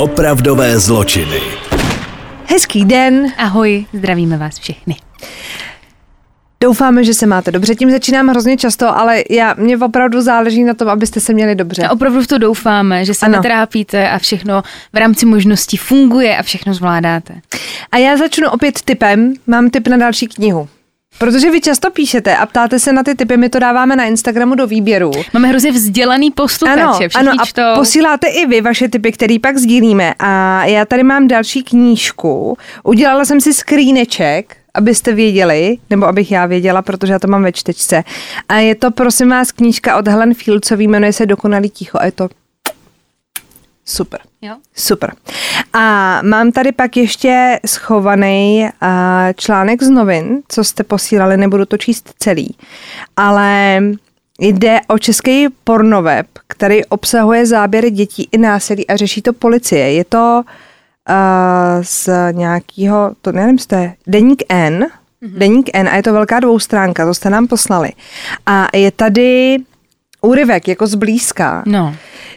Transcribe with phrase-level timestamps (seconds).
[0.00, 1.40] Opravdové zločiny.
[2.46, 3.32] Hezký den.
[3.38, 4.96] Ahoj, zdravíme vás všechny.
[6.60, 7.74] Doufáme, že se máte dobře.
[7.74, 11.82] Tím začínám hrozně často, ale já, mě opravdu záleží na tom, abyste se měli dobře.
[11.82, 13.36] A opravdu v to doufáme, že se Ano.
[13.36, 17.40] netrápíte a všechno v rámci možností funguje a všechno zvládáte.
[17.92, 19.34] A já začnu opět typem.
[19.46, 20.68] Mám tip na další knihu.
[21.18, 24.54] Protože vy často píšete a ptáte se na ty typy, my to dáváme na Instagramu
[24.54, 25.10] do výběru.
[25.32, 27.62] Máme hrozně vzdělaný posluchače, Ano, všichni ano, a čtou.
[27.74, 30.14] posíláte i vy vaše typy, který pak sdílíme.
[30.18, 32.56] A já tady mám další knížku.
[32.84, 37.52] Udělala jsem si screeneček, abyste věděli, nebo abych já věděla, protože já to mám ve
[37.52, 38.04] čtečce.
[38.48, 42.12] A je to, prosím vás, knížka od Helen Fieldcový, jmenuje se Dokonalý ticho a je
[42.12, 42.28] to
[43.90, 44.20] super.
[44.42, 44.56] Jo?
[44.74, 45.12] Super.
[45.72, 48.88] A mám tady pak ještě schovaný uh,
[49.36, 52.56] článek z novin, co jste posílali, nebudu to číst celý,
[53.16, 53.80] ale
[54.38, 59.92] jde o český pornoveb, který obsahuje záběry dětí i násilí a řeší to policie.
[59.92, 64.86] Je to uh, z nějakého, to nevím, jste Deník N,
[65.22, 65.38] mm-hmm.
[65.38, 67.90] Deník N a je to velká dvoustránka, to jste nám poslali.
[68.46, 69.56] A je tady
[70.20, 71.94] úryvek, jako zblízka No.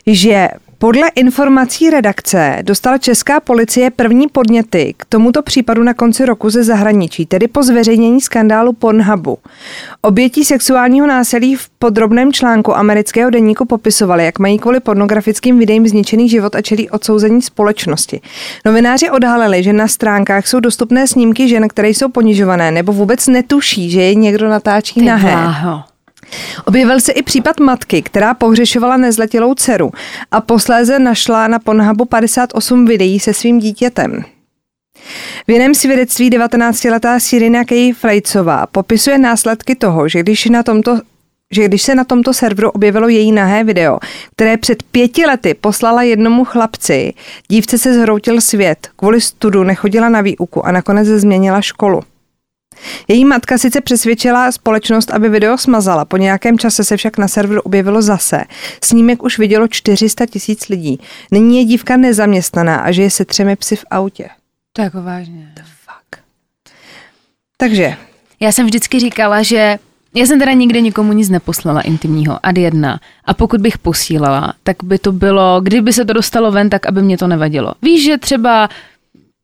[0.07, 0.47] že
[0.83, 6.63] podle informací redakce dostala česká policie první podněty k tomuto případu na konci roku ze
[6.63, 9.37] zahraničí, tedy po zveřejnění skandálu Pornhubu.
[10.01, 16.29] Obětí sexuálního násilí v podrobném článku amerického deníku popisovali, jak mají kvůli pornografickým videím zničený
[16.29, 18.21] život a čelí odsouzení společnosti.
[18.65, 23.89] Novináři odhalili, že na stránkách jsou dostupné snímky žen, které jsou ponižované nebo vůbec netuší,
[23.89, 25.31] že je někdo natáčí Ty nahé.
[25.31, 25.92] bláho.
[26.65, 29.91] Objevil se i případ matky, která pohřešovala nezletilou dceru
[30.31, 34.23] a posléze našla na Pornhubu 58 videí se svým dítětem.
[35.47, 40.99] V jiném svědectví 19-letá Sirina Kej Frejcová popisuje následky toho, že když na tomto
[41.51, 43.99] že když se na tomto serveru objevilo její nahé video,
[44.35, 47.13] které před pěti lety poslala jednomu chlapci,
[47.47, 52.01] dívce se zhroutil svět, kvůli studu nechodila na výuku a nakonec změnila školu.
[53.07, 57.61] Její matka sice přesvědčila společnost, aby video smazala, po nějakém čase se však na serveru
[57.61, 58.43] objevilo zase.
[58.83, 60.99] Snímek už vidělo 400 tisíc lidí.
[61.31, 64.29] Nyní je dívka nezaměstnaná a žije se třemi psy v autě.
[64.73, 65.53] To jako vážně.
[65.55, 66.23] Fuck.
[67.57, 67.95] Takže,
[68.39, 69.77] Já jsem vždycky říkala, že
[70.15, 72.99] já jsem teda nikdy nikomu nic neposlala intimního, ad jedna.
[73.25, 77.01] A pokud bych posílala, tak by to bylo, kdyby se to dostalo ven, tak aby
[77.01, 77.73] mě to nevadilo.
[77.81, 78.69] Víš, že třeba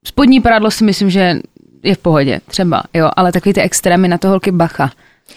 [0.06, 1.40] spodní prádlo si myslím, že
[1.84, 4.92] je v pohodě, třeba, jo, ale takový ty extrémy na to holky bacha.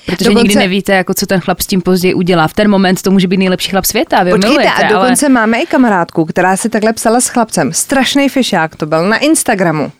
[0.07, 2.49] Protože Dokonce- nikdy nevíte, jako co ten chlap s tím později udělá.
[2.49, 4.89] V ten moment to může být nejlepší chlap světa, vy počkejte, milujete, a ale...
[4.89, 7.73] dokonce máme i kamarádku, která si takhle psala s chlapcem.
[7.73, 9.93] Strašný fišák to byl na Instagramu.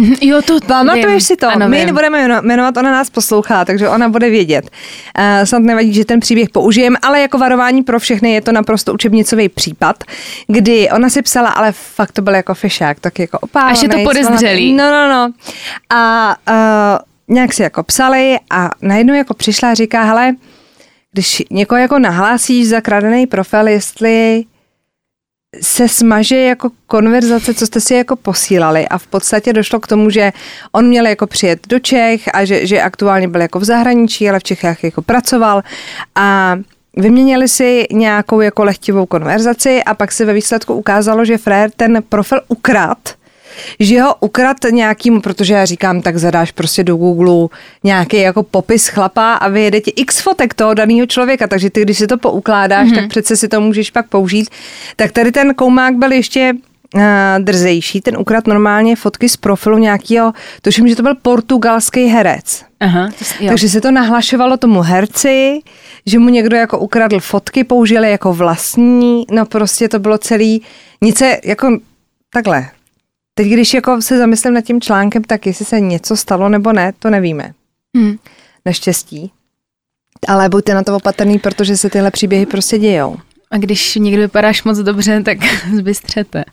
[0.00, 1.20] Mhm, Jo, to Pamatuješ vím.
[1.20, 1.48] si to?
[1.48, 1.86] Ano, My vím.
[1.86, 4.70] nebudeme jmeno- jmenovat, ona nás poslouchá, takže ona bude vědět.
[5.18, 8.94] Uh, snad nevadí, že ten příběh použijeme, ale jako varování pro všechny je to naprosto
[8.94, 10.04] učebnicový případ,
[10.46, 13.72] kdy ona si psala, ale fakt to byl jako fišák, tak jako opálený.
[13.72, 14.74] Až je to podezřelý.
[14.74, 15.32] No, no, no.
[15.96, 20.34] A uh, nějak si jako psali a najednou jako přišla a říká, hele,
[21.12, 24.44] když někoho jako nahlásíš za kradený profil, jestli
[25.62, 28.88] se smaže jako konverzace, co jste si jako posílali.
[28.88, 30.32] A v podstatě došlo k tomu, že
[30.72, 34.38] on měl jako přijet do Čech a že, že aktuálně byl jako v zahraničí, ale
[34.40, 35.62] v Čechách jako pracoval.
[36.14, 36.56] A
[36.96, 42.02] vyměnili si nějakou jako lehtivou konverzaci a pak se ve výsledku ukázalo, že Frér ten
[42.08, 42.98] profil ukrad,
[43.80, 47.48] že ho ukrad nějakým, protože já říkám, tak zadáš prostě do Google
[47.84, 51.98] nějaký jako popis chlapa a vyjede ti x fotek toho daného člověka, takže ty, když
[51.98, 52.94] si to poukládáš, mm-hmm.
[52.94, 54.48] tak přece si to můžeš pak použít.
[54.96, 56.52] Tak tady ten koumák byl ještě
[56.94, 57.02] uh,
[57.38, 60.32] drzejší, ten ukrad normálně fotky z profilu nějakého,
[60.62, 62.64] tuším, že to byl portugalský herec.
[62.80, 63.48] Aha, to, jo.
[63.48, 65.60] Takže se to nahlašovalo tomu herci,
[66.06, 70.62] že mu někdo jako ukradl fotky, použili jako vlastní, no prostě to bylo celý,
[71.00, 71.78] nic se jako
[72.32, 72.68] takhle.
[73.38, 76.92] Teď, když jako se zamyslím nad tím článkem, tak jestli se něco stalo nebo ne,
[76.98, 77.52] to nevíme.
[77.96, 78.16] Hm.
[78.66, 79.32] Naštěstí.
[80.28, 83.16] Ale buďte na to opatrný, protože se tyhle příběhy prostě dějou.
[83.50, 85.38] A když někdo vypadáš moc dobře, tak
[85.74, 86.44] zbystřete.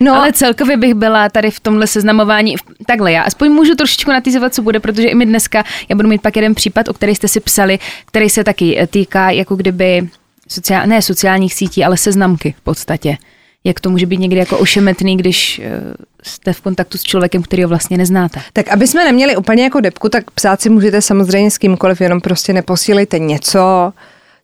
[0.00, 2.56] No, Ale celkově bych byla tady v tomhle seznamování,
[2.86, 6.22] takhle já aspoň můžu trošičku natýzovat, co bude, protože i my dneska, já budu mít
[6.22, 10.08] pak jeden případ, o který jste si psali, který se taky eh, týká jako kdyby,
[10.48, 13.16] sociál, ne sociálních sítí, ale seznamky v podstatě.
[13.66, 15.80] Jak to může být někdy jako ošemetný, když eh,
[16.22, 18.40] jste v kontaktu s člověkem, který ho vlastně neznáte.
[18.52, 22.20] Tak aby jsme neměli úplně jako depku, tak psát si můžete samozřejmě s kýmkoliv, jenom
[22.20, 23.92] prostě neposílejte něco,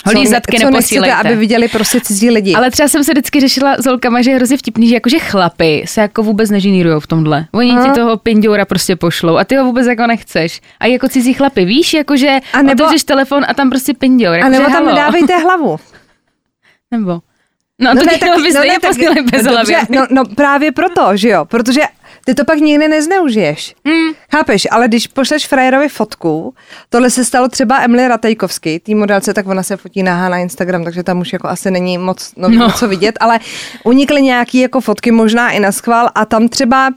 [0.07, 1.15] Holí zadky co neposílejte.
[1.15, 2.55] nechcete, aby viděli prostě cizí lidi.
[2.55, 5.85] Ale třeba jsem se vždycky řešila s holkama, že je hrozně vtipný, že jakože chlapy
[5.87, 7.47] se jako vůbec neženírujou v tomhle.
[7.53, 7.85] Oni Aha.
[7.95, 10.61] ti toho pindoura prostě pošlou a ty ho vůbec jako nechceš.
[10.81, 14.29] A jako cizí chlapy, víš, jakože A a nebo- otevřeš telefon a tam prostě pindour.
[14.33, 14.89] a Jakože, nebo tam halo.
[14.97, 15.77] nedávejte hlavu.
[16.91, 17.21] Nebo.
[17.83, 20.73] No, to ne, tak- bys no, ne, tak- nepustili bez no, dobře, no, no právě
[20.73, 21.81] proto, že jo, protože
[22.25, 23.75] ty to pak nikdy nezneužiješ.
[23.85, 24.13] Mm.
[24.33, 26.55] Chápeš, ale když pošleš frajerovi fotku,
[26.89, 30.85] tohle se stalo třeba Emily Ratejkovsky, tý modelce, tak ona se fotí nahá na Instagram,
[30.85, 32.57] takže tam už jako asi není moc, no, No.
[32.57, 32.73] no.
[32.73, 33.39] co vidět, ale
[33.85, 36.91] unikly nějaký jako fotky, možná i na schvál a tam třeba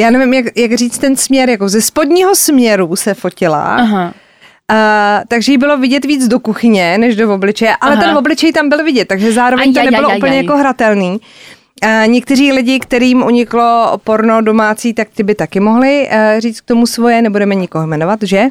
[0.00, 4.14] já nevím, jak, jak říct ten směr, jako ze spodního směru se fotila, Aha.
[4.72, 8.02] Uh, takže jí bylo vidět víc do kuchyně, než do obličeje, ale Aha.
[8.02, 10.36] ten obličej tam byl vidět, takže zároveň to Aj, aj, nebylo aj, aj, úplně aj.
[10.44, 11.20] jako hratelný.
[11.84, 16.64] Uh, někteří lidi, kterým uniklo porno domácí, tak ty by taky mohli uh, říct k
[16.64, 18.44] tomu svoje, nebudeme nikoho jmenovat, že?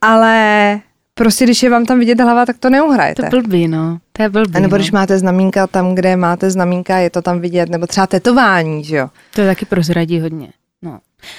[0.00, 0.80] Ale
[1.14, 3.26] prostě, když je vám tam vidět hlava, tak to To neuhrajete.
[3.26, 3.98] je blbý, no.
[4.12, 4.78] To je blbý, A nebo no.
[4.78, 8.96] když máte znamínka tam, kde máte znamínka, je to tam vidět, nebo třeba tetování, že
[8.96, 9.08] jo?
[9.34, 10.48] To je taky prozradí hodně.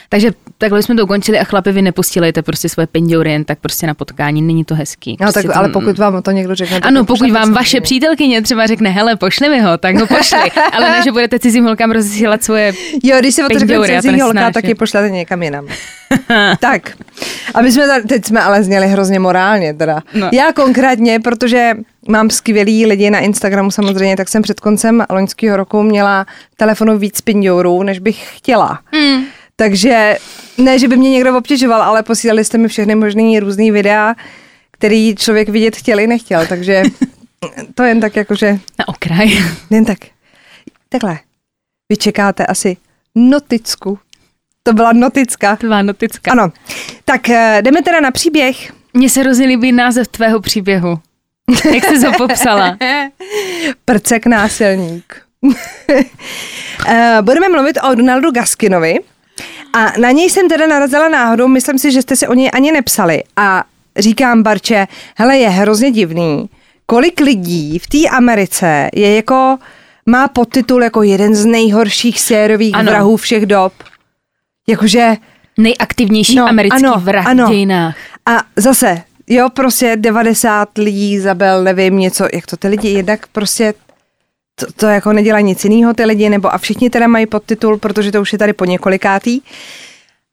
[0.10, 3.88] Takže takhle jsme to ukončili a chlapi, vy nepustilejte prostě svoje pinďoury jen tak prostě
[3.88, 5.18] na potkání, není to hezký.
[5.20, 6.80] No, prostě tak, to- ale pokud vám to někdo řekne...
[6.80, 7.82] Ano, pokud vám vaše samozřejmě.
[7.82, 10.52] přítelkyně třeba řekne, hele, pošli mi ho, tak ho pošli.
[10.72, 12.74] Ale ne, že budete cizím holkám rozesílat svoje...
[13.04, 15.68] Jo, když se o to řekne cizí holka, tak ji pošlete někam jinam.
[16.60, 16.98] tak,
[17.54, 20.02] a my jsme tady, teď jsme ale zněli hrozně morálně teda.
[20.14, 20.30] No.
[20.34, 21.72] Já konkrétně, protože
[22.08, 26.26] mám skvělý lidi na Instagramu samozřejmě, tak jsem před koncem loňského roku měla
[26.58, 28.80] telefonu víc pinďourů, než bych chtěla.
[28.92, 29.24] Mm.
[29.56, 30.18] Takže
[30.58, 34.16] ne, že by mě někdo obtěžoval, ale posílali jste mi všechny možný různý videa,
[34.72, 36.84] který člověk vidět chtěl i nechtěl, takže
[37.76, 39.30] to jen tak jakože, Na okraj.
[39.70, 39.98] jen tak.
[40.90, 41.20] Takhle,
[41.90, 42.78] vy čekáte asi
[43.16, 44.00] noticku.
[44.64, 45.56] To byla noticka.
[45.56, 46.32] Tvá noticka.
[46.32, 46.52] Ano,
[47.06, 48.74] tak eh, jdeme teda na příběh.
[48.94, 51.00] Mně se hrozně líbí název tvého příběhu.
[51.74, 52.78] Jak jsi ho popsala?
[53.86, 55.16] Prcek násilník.
[56.88, 59.00] Eh, Budeme mluvit o Donaldu Gaskinovi
[59.74, 62.72] a na něj jsem teda narazila náhodou, myslím si, že jste si o něj ani
[62.72, 63.64] nepsali a
[63.98, 66.50] říkám Barče, hele je hrozně divný,
[66.86, 69.58] kolik lidí v té Americe je jako,
[70.06, 72.92] má podtitul jako jeden z nejhorších sérových Ano.
[72.92, 73.74] vrahů všech dob.
[74.68, 75.16] Jakože
[75.58, 77.46] Nejaktivnější No, americký ano, vrah ano.
[77.48, 77.96] v dějinách.
[78.26, 83.74] A zase, jo, prostě 90 lidí zabil, nevím, něco, jak to ty lidi jednak prostě
[84.56, 88.12] to, to jako nedělají nic jiného ty lidi, nebo a všichni teda mají podtitul, protože
[88.12, 89.42] to už je tady po několikátý.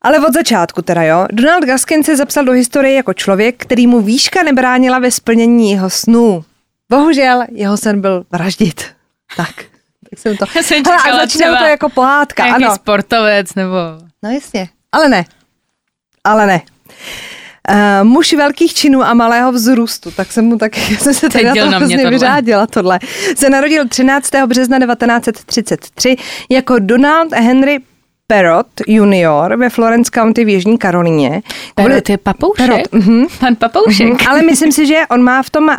[0.03, 1.27] Ale od začátku teda, jo.
[1.33, 5.91] Donald Gaskin se zapsal do historie jako člověk, který mu výška nebránila ve splnění jeho
[5.91, 6.45] snů.
[6.91, 8.85] Bohužel jeho sen byl vraždit.
[9.37, 9.55] Tak,
[10.11, 10.45] tak jsem to...
[10.55, 12.75] Já jsem čekala a začínalo to jako pohádka, ano.
[12.75, 13.77] sportovec nebo...
[14.23, 15.25] No jasně, ale ne.
[16.25, 16.63] Ale ne.
[17.69, 21.45] Uh, muž velkých činů a malého vzrůstu, tak jsem mu taky, já jsem se tady
[21.45, 22.11] na Cítil to hrozně tohle.
[22.11, 22.99] vyřádila tohle.
[23.37, 24.31] Se narodil 13.
[24.47, 26.17] března 1933
[26.51, 27.79] jako Donald Henry
[28.27, 31.43] Perrot junior ve Florence County v Jižní Karolíně.
[31.75, 32.67] Perot je papoušek?
[32.67, 33.27] Perot, mhm.
[33.41, 34.07] Pan papoušek.
[34.07, 35.71] Mhm, Ale myslím si, že on má v tom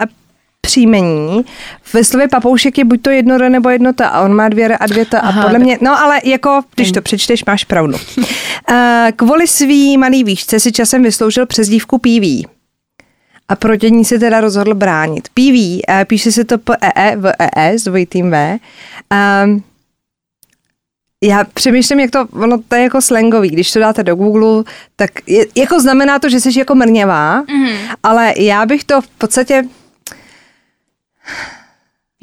[0.61, 1.45] příjmení.
[1.93, 4.65] Ve slově papoušek je buď to jedno R nebo jedno T a on má dvě
[4.65, 7.63] R a dvě T a Aha, podle mě, no ale jako, když to přečteš, máš
[7.63, 7.97] pravdu.
[8.69, 12.49] Eh, Kvůli svý malý výšce si časem vysloužil přezdívku PV.
[13.47, 15.29] A proti ní se teda rozhodl bránit.
[15.33, 18.59] PV, eh, píše se to p e e v e e s dvojitým V.
[19.45, 19.63] Um,
[21.23, 24.63] já přemýšlím, jak to, ono to je jako slangový, když to dáte do Google,
[24.95, 27.69] tak je, jako znamená to, že jsi jako mrněvá, mm.
[28.03, 29.63] ale já bych to v podstatě,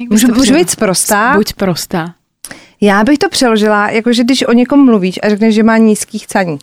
[0.09, 2.13] můžu, můžu být prostá, Buď prostá.
[2.81, 6.59] já bych to přeložila, jakože když o někom mluvíš a řekneš, že má nízký chcaní,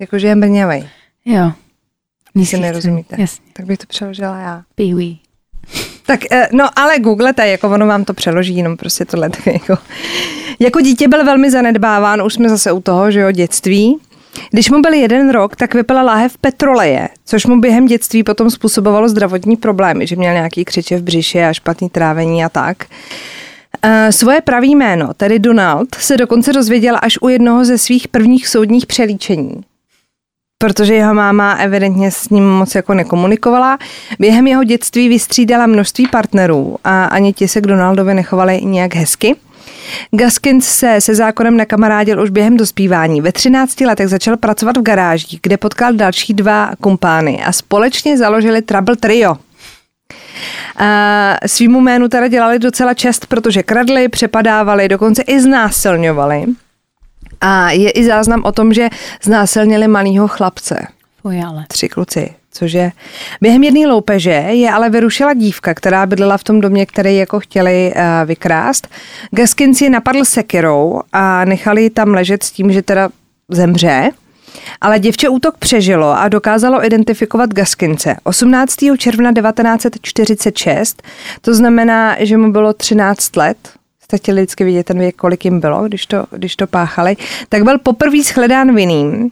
[0.00, 0.88] jakože je mrněvej,
[1.24, 1.52] Jo.
[2.44, 3.44] si nerozumíte, Jasně.
[3.52, 4.62] tak bych to přeložila já.
[4.78, 5.18] Pee-wee.
[6.06, 9.78] Tak, eh, no ale googlete, jako ono vám to přeloží, jenom prostě tohle tak jako.
[10.58, 13.98] Jako dítě byl velmi zanedbáván, už jsme zase u toho, že jo, dětství.
[14.50, 19.08] Když mu byl jeden rok, tak vypila láhev petroleje, což mu během dětství potom způsobovalo
[19.08, 22.84] zdravotní problémy, že měl nějaký křeče v břiše a špatný trávení a tak.
[23.82, 28.48] Eh, Svoje pravý jméno, tedy Donald, se dokonce dozvěděl až u jednoho ze svých prvních
[28.48, 29.64] soudních přelíčení
[30.58, 33.78] protože jeho máma evidentně s ním moc jako nekomunikovala.
[34.18, 39.36] Během jeho dětství vystřídala množství partnerů a ani ti se k Donaldovi nechovali nějak hezky.
[40.10, 43.20] Gaskins se se zákonem nakamarádil už během dospívání.
[43.20, 48.62] Ve 13 letech začal pracovat v garáži, kde potkal další dva kumpány a společně založili
[48.62, 49.36] Trouble Trio.
[50.76, 56.44] A svýmu jménu teda dělali docela čest, protože kradli, přepadávali, dokonce i znásilňovali.
[57.40, 58.88] A je i záznam o tom, že
[59.22, 60.86] znásilnili malého chlapce
[61.22, 61.64] Fuj, ale.
[61.68, 62.92] tři kluci, což je
[63.40, 67.92] během jedné loupeže je ale vyrušila dívka, která bydlela v tom domě, který jako chtěli
[67.96, 68.88] uh, vykrást.
[69.30, 73.08] Gaskins ji napadl sekirou a nechali ji tam ležet s tím, že teda
[73.48, 74.10] zemře.
[74.80, 78.16] Ale děvče útok přežilo a dokázalo identifikovat Gaskince.
[78.22, 78.76] 18.
[78.98, 81.02] června 1946,
[81.40, 83.56] to znamená, že mu bylo 13 let,
[84.18, 87.16] chtěli vždycky vidět ten věk, kolik jim bylo, když to, když to páchali,
[87.48, 89.30] tak byl poprvé shledán vinným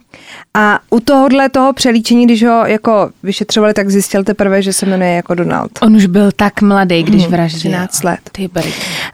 [0.53, 5.11] a u tohohle toho přelíčení, když ho jako vyšetřovali, tak zjistil teprve, že se jmenuje
[5.13, 5.71] jako Donald.
[5.81, 7.59] On už byl tak mladý, když Mhm, vraždil.
[7.59, 8.19] 13 let.
[8.31, 8.49] Ty.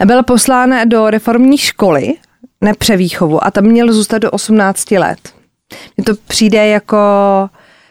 [0.06, 2.14] Byl poslán do reformní školy,
[2.62, 5.20] nepřevýchovu, a tam měl zůstat do 18 let.
[5.98, 6.98] Mně to přijde jako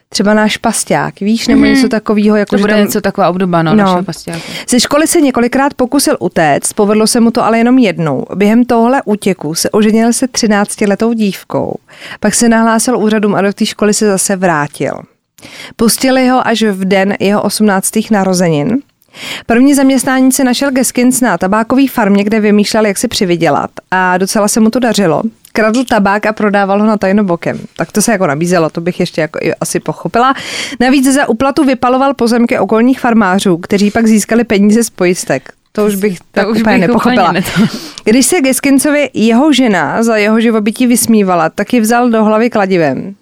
[0.09, 2.37] třeba náš pasták, víš, nebo něco takového.
[2.37, 2.83] Jako To bude tam...
[2.83, 4.05] něco taková obdoba, no, No.
[4.69, 8.25] Ze školy se několikrát pokusil utéct, povedlo se mu to ale jenom jednou.
[8.35, 11.77] Během tohle útěku se oženil se 13-letou dívkou.
[12.21, 14.95] Pak se nahlásil úřadům a do té školy se zase vrátil.
[15.77, 17.91] Pustili ho až v den jeho 18.
[18.11, 18.79] narozenin.
[19.47, 24.49] První zaměstnání se našel Geskins na tabákové farmě, kde vymýšlel, jak si přivydělat a docela
[24.49, 25.23] se mu to dařilo.
[25.59, 27.59] Kradl tabák a prodával ho na tajno bokem.
[27.77, 30.35] Tak to se jako nabízelo, to bych ještě jako asi pochopila.
[30.81, 35.53] Navíc za úplatu vypaloval pozemky okolních farmářů, kteří pak získali peníze z pojistek.
[35.73, 37.31] To už bych tak už úplně bych nepochopila.
[37.31, 37.43] úplně
[38.05, 43.15] Když se Geskincovi jeho žena za jeho živobytí vysmívala, tak ji vzal do hlavy kladivem.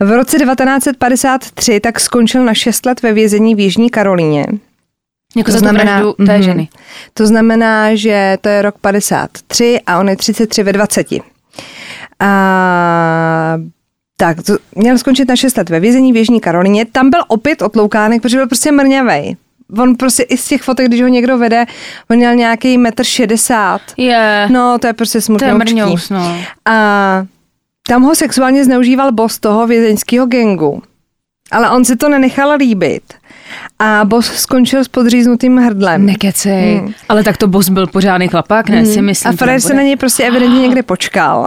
[0.00, 4.46] V roce 1953 tak skončil na 6 let ve vězení v Jižní Karolíně.
[5.38, 6.42] Jako To za znamená- vraždu té mhm.
[6.42, 6.68] ženy.
[7.14, 11.06] To znamená, že to je rok 53 a on je 33 ve 20.
[12.20, 13.56] A
[14.16, 16.84] tak, to měl skončit na 6 let ve vězení v Jižní Karolíně.
[16.86, 19.36] Tam byl opět otloukánek, protože byl prostě mrňavej.
[19.78, 21.64] On prostě i z těch fotek, když ho někdo vede,
[22.10, 23.80] on měl nějaký metr 60.
[23.96, 25.52] Je, No, to je prostě to je smutný.
[25.52, 26.36] mrňous, no.
[26.64, 27.24] A
[27.88, 30.82] tam ho sexuálně zneužíval boss toho vězeňského gengu.
[31.50, 33.02] Ale on si to nenechal líbit.
[33.78, 36.06] A boss skončil s podříznutým hrdlem.
[36.06, 36.76] Nekecej.
[36.76, 36.92] Hmm.
[37.08, 39.32] Ale tak to boss byl pořádný chlapák, ne, si myslím.
[39.32, 41.46] a Fred se na něj prostě evidentně někde počkal.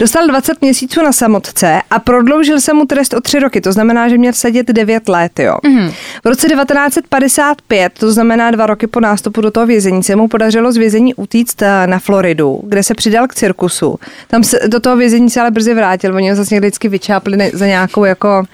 [0.00, 4.08] Dostal 20 měsíců na samotce a prodloužil se mu trest o 3 roky, to znamená,
[4.08, 5.38] že měl sedět 9 let.
[5.38, 5.56] Jo.
[5.64, 5.92] Mhm.
[6.24, 10.72] V roce 1955, to znamená dva roky po nástupu do toho vězení, se mu podařilo
[10.72, 13.98] z vězení utíct eh, na Floridu, kde se přidal k cirkusu.
[14.28, 17.50] Tam se, do toho vězení se ale brzy vrátil, oni ho zase někdy vždycky vyčápli
[17.52, 18.44] za nějakou jako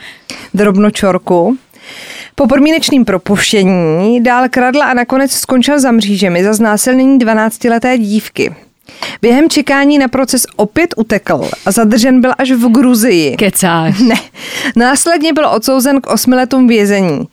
[0.54, 1.58] drobnočorku.
[2.38, 8.54] Po podmínečným propuštění dál kradl a nakonec skončil za mřížemi za znásilnění 12-leté dívky.
[9.22, 13.36] Během čekání na proces opět utekl a zadržen byl až v Gruzii.
[13.36, 14.00] Kecáš.
[14.00, 14.14] Ne.
[14.76, 17.28] Následně byl odsouzen k osmi letům vězení.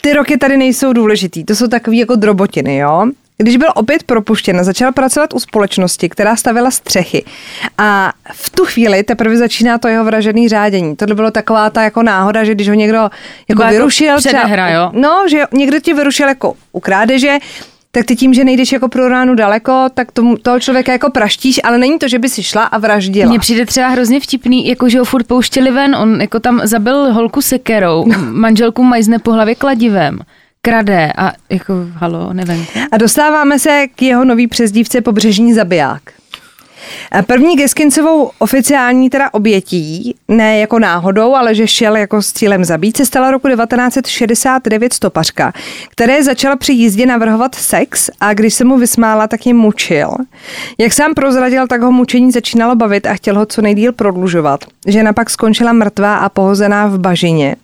[0.00, 3.06] Ty roky tady nejsou důležitý, to jsou takový jako drobotiny, jo?
[3.42, 7.24] Když byl opět propuštěn, začal pracovat u společnosti, která stavila střechy.
[7.78, 10.96] A v tu chvíli teprve začíná to jeho vražený řádění.
[10.96, 13.10] Tohle bylo taková ta jako náhoda, že když ho někdo jako
[13.54, 14.16] Byla jako vyrušil...
[14.16, 14.90] předehra, jo?
[14.92, 17.38] No, že někdo ti vyrušil jako u krádeže,
[17.90, 21.60] tak ty tím, že nejdeš jako pro ránu daleko, tak tomu, toho člověka jako praštíš,
[21.64, 23.28] ale není to, že by si šla a vraždila.
[23.28, 27.12] Mně přijde třeba hrozně vtipný, jako že ho furt pouštěli ven, on jako tam zabil
[27.12, 30.18] holku sekerou, manželku majzne po hlavě kladivem,
[30.68, 32.66] krade a jako halo, nevím.
[32.92, 36.02] A dostáváme se k jeho nový přezdívce Pobřežní zabiják.
[37.26, 42.96] První Geskincovou oficiální teda obětí, ne jako náhodou, ale že šel jako s cílem zabít,
[42.96, 45.52] se stala roku 1969 stopařka,
[45.88, 50.10] které začala při jízdě navrhovat sex a když se mu vysmála, tak ji mučil.
[50.78, 54.64] Jak sám prozradil, tak ho mučení začínalo bavit a chtěl ho co nejdíl prodlužovat.
[54.86, 57.56] Žena pak skončila mrtvá a pohozená v bažině.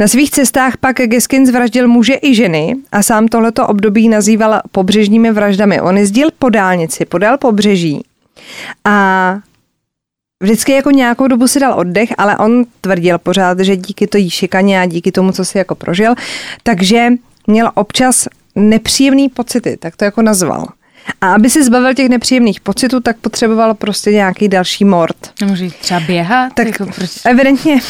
[0.00, 5.32] Na svých cestách pak Geskins vraždil muže i ženy a sám tohleto období nazýval pobřežními
[5.32, 5.80] vraždami.
[5.80, 8.04] On jezdil po dálnici, podél pobřeží
[8.84, 9.38] a
[10.42, 14.80] vždycky jako nějakou dobu si dal oddech, ale on tvrdil pořád, že díky to šikaně
[14.80, 16.14] a díky tomu, co si jako prožil,
[16.62, 17.08] takže
[17.46, 20.66] měl občas nepříjemný pocity, tak to jako nazval.
[21.20, 25.32] A aby se zbavil těch nepříjemných pocitů, tak potřeboval prostě nějaký další mort.
[25.40, 26.52] Nemůže třeba běhat?
[26.54, 27.10] Tak jako proč?
[27.24, 27.80] evidentně,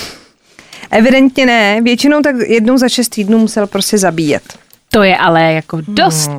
[0.92, 1.80] evidentně ne.
[1.82, 4.42] Většinou tak jednou za šest týdnů musel prostě zabíjet.
[4.90, 6.30] To je ale jako dost.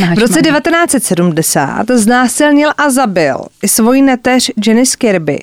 [0.00, 0.60] Náš V roce man.
[0.60, 5.38] 1970 znásilnil a zabil i svoji neteř Janice Kirby,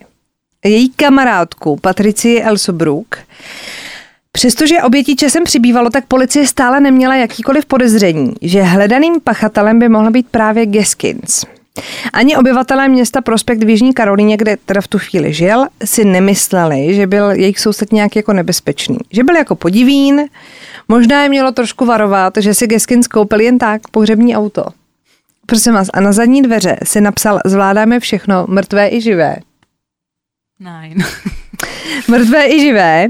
[0.65, 3.17] její kamarádku Patricie Elsobrook.
[4.31, 10.12] Přestože obětí časem přibývalo, tak policie stále neměla jakýkoliv podezření, že hledaným pachatelem by mohl
[10.12, 11.45] být právě Gaskins.
[12.13, 16.96] Ani obyvatelé města Prospekt v Jižní Karolíně, kde teda v tu chvíli žil, si nemysleli,
[16.96, 18.98] že byl jejich soused nějak jako nebezpečný.
[19.12, 20.22] Že byl jako podivín,
[20.88, 24.65] možná je mělo trošku varovat, že si Gaskins koupil jen tak pohřební auto.
[25.46, 29.36] Prosím vás, a na zadní dveře si napsal zvládáme všechno, mrtvé i živé.
[30.60, 31.05] Nine.
[32.08, 33.08] Mrtvé i živé.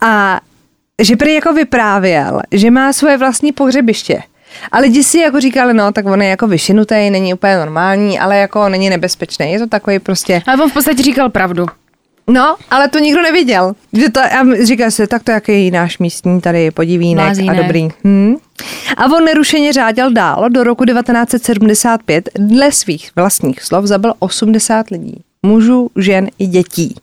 [0.00, 0.40] A
[1.02, 4.22] že prý jako vyprávěl, že má svoje vlastní pohřebiště.
[4.72, 8.38] A lidi si jako říkali, no, tak on je jako vyšinutý, není úplně normální, ale
[8.38, 9.52] jako není nebezpečný.
[9.52, 10.42] Je to takový prostě...
[10.46, 11.66] Ale on v podstatě říkal pravdu.
[12.30, 13.72] No, ale to nikdo neviděl.
[13.92, 17.58] Že to, a říká se, tak to jaký náš místní tady podivínek Blázínek.
[17.58, 17.88] a dobrý.
[18.04, 18.34] Hm.
[18.96, 20.48] A on nerušeně řáděl dál.
[20.50, 25.22] Do roku 1975 dle svých vlastních slov zabil 80 lidí.
[25.42, 26.94] Mužů, žen i dětí.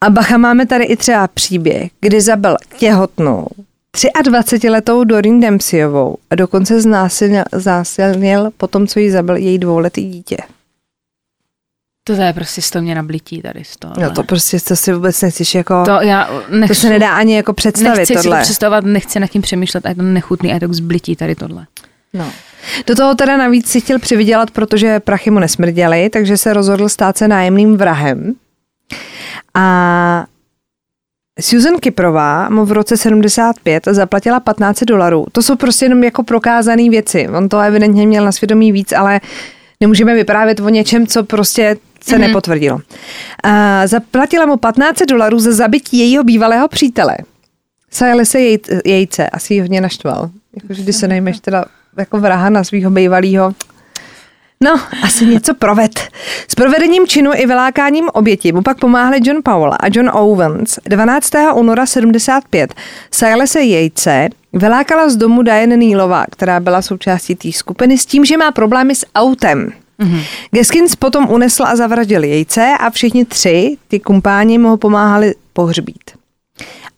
[0.00, 3.46] A bacha, máme tady i třeba příběh, kdy zabil těhotnou,
[3.94, 10.36] 23-letou Doreen Dempseyovou a dokonce znásilnil, znásilnil po tom, co jí zabil její dvouletý dítě.
[12.06, 13.94] To je prostě z toho mě nablití tady z toho.
[14.00, 15.84] No to prostě, to si vůbec nechceš jako...
[15.84, 18.42] to já nechci, To se nedá ani jako představit nechci si to tohle.
[18.42, 21.34] představovat, nechci nad tím přemýšlet a je to nechutný a je to k zblití tady
[21.34, 21.66] tohle.
[22.14, 22.30] No.
[22.86, 27.18] Do toho teda navíc si chtěl přivydělat, protože prachy mu nesmrděly, takže se rozhodl stát
[27.18, 28.34] se nájemným vrahem.
[29.54, 30.26] A
[31.40, 35.26] Susan Kiprová mu v roce 75 zaplatila 15 dolarů.
[35.32, 37.28] To jsou prostě jenom jako prokázané věci.
[37.28, 39.20] On to evidentně měl na svědomí víc, ale
[39.80, 42.20] nemůžeme vyprávět o něčem, co prostě se mm-hmm.
[42.20, 42.80] nepotvrdilo.
[43.42, 47.16] A zaplatila mu 15 dolarů za zabití jejího bývalého přítele.
[47.90, 50.30] Sajali se jej, jejce, asi ji hodně naštval.
[50.62, 51.64] Jakože když se najmeš teda
[51.98, 53.54] jako vraha na svého bývalého.
[54.64, 56.00] No, asi něco proved.
[56.48, 60.78] S provedením činu i vylákáním oběti mu pak pomáhali John Powell a John Owens.
[60.84, 61.30] 12.
[61.54, 62.74] února 75
[63.10, 68.24] Sajale se jejce vylákala z domu Diane Nealová, která byla součástí té skupiny, s tím,
[68.24, 69.72] že má problémy s autem.
[70.00, 70.22] Mm-hmm.
[70.50, 76.10] Geskins potom unesl a zavraždil jejce a všichni tři, ty kumpáni, mu ho pomáhali pohřbít.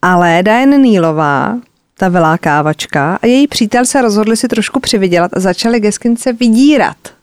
[0.03, 1.57] Ale Diane Nealová,
[1.99, 7.16] ta vylákávačka a její přítel se rozhodli si trošku přivydělat a začali Geskince vydírat.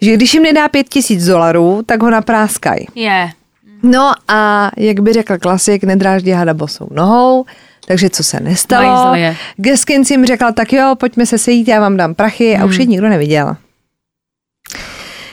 [0.00, 2.86] Že když jim nedá pět tisíc dolarů, tak ho napráskají.
[2.94, 3.30] Je.
[3.82, 7.44] No a jak by řekl klasik, nedráždí hada bosou nohou,
[7.86, 9.16] takže co se nestalo.
[9.56, 12.84] Geskins jim řekl, tak jo, pojďme se sejít, já vám dám prachy a už je
[12.86, 13.56] nikdo neviděl.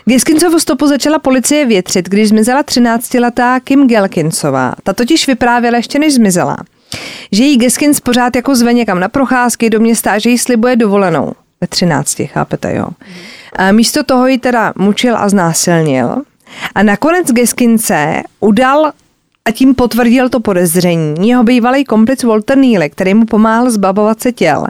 [0.06, 4.74] Geskincovu stopu začala policie větřit, když zmizela 13-letá Kim Gelkinsová.
[4.84, 6.58] Ta totiž vyprávěla ještě než zmizela,
[7.32, 10.76] že jí Geskins pořád jako zve někam na procházky do města a že jí slibuje
[10.76, 11.34] dovolenou.
[11.62, 12.86] Ve 13, chápete, jo.
[13.56, 16.16] A místo toho ji teda mučil a znásilnil.
[16.76, 18.92] A nakonec Geskince udal
[19.46, 24.32] a tím potvrdil to podezření jeho bývalý komplic Walter Neely, který mu pomáhal zbavovat se
[24.32, 24.66] těl.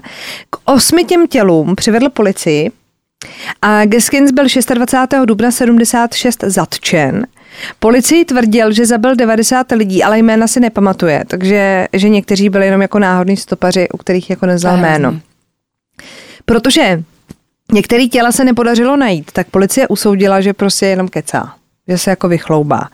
[0.50, 2.72] K osmi těm tělům přivedl policii
[3.62, 5.26] a Geskins byl 26.
[5.26, 7.28] dubna 76 zatčen.
[7.80, 12.82] Policii tvrdil, že zabil 90 lidí, ale jména si nepamatuje, takže že někteří byli jenom
[12.82, 15.20] jako náhodní stopaři, u kterých jako neznal jméno.
[16.46, 17.04] Protože
[17.72, 21.54] některé těla se nepodařilo najít, tak policie usoudila, že prostě jenom kecá.
[21.88, 22.90] Že se jako vychloubá.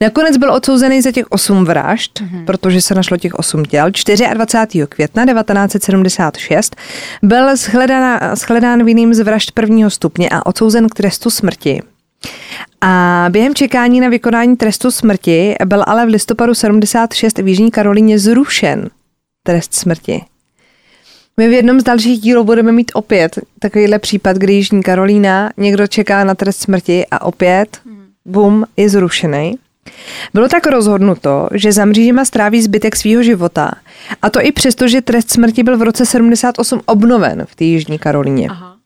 [0.00, 2.44] Nakonec byl odsouzený za těch osm vražd, mm-hmm.
[2.44, 3.90] protože se našlo těch osm těl.
[4.34, 4.86] 24.
[4.88, 6.76] května 1976
[7.22, 11.82] byl shledán, shledán vinným z vražd prvního stupně a odsouzen k trestu smrti.
[12.80, 18.18] A během čekání na vykonání trestu smrti byl ale v listopadu 76 v Jižní Karolíně
[18.18, 18.90] zrušen
[19.42, 20.24] trest smrti.
[21.38, 25.86] My v jednom z dalších dílů budeme mít opět takovýhle případ, kdy Jižní Karolína, někdo
[25.86, 27.80] čeká na trest smrti a opět,
[28.24, 29.58] bum, je zrušený.
[30.34, 33.70] Bylo tak rozhodnuto, že za mřížema stráví zbytek svého života.
[34.22, 37.98] A to i přesto, že trest smrti byl v roce 78 obnoven v té Jižní
[37.98, 38.48] Karolíně.
[38.50, 38.76] Aha.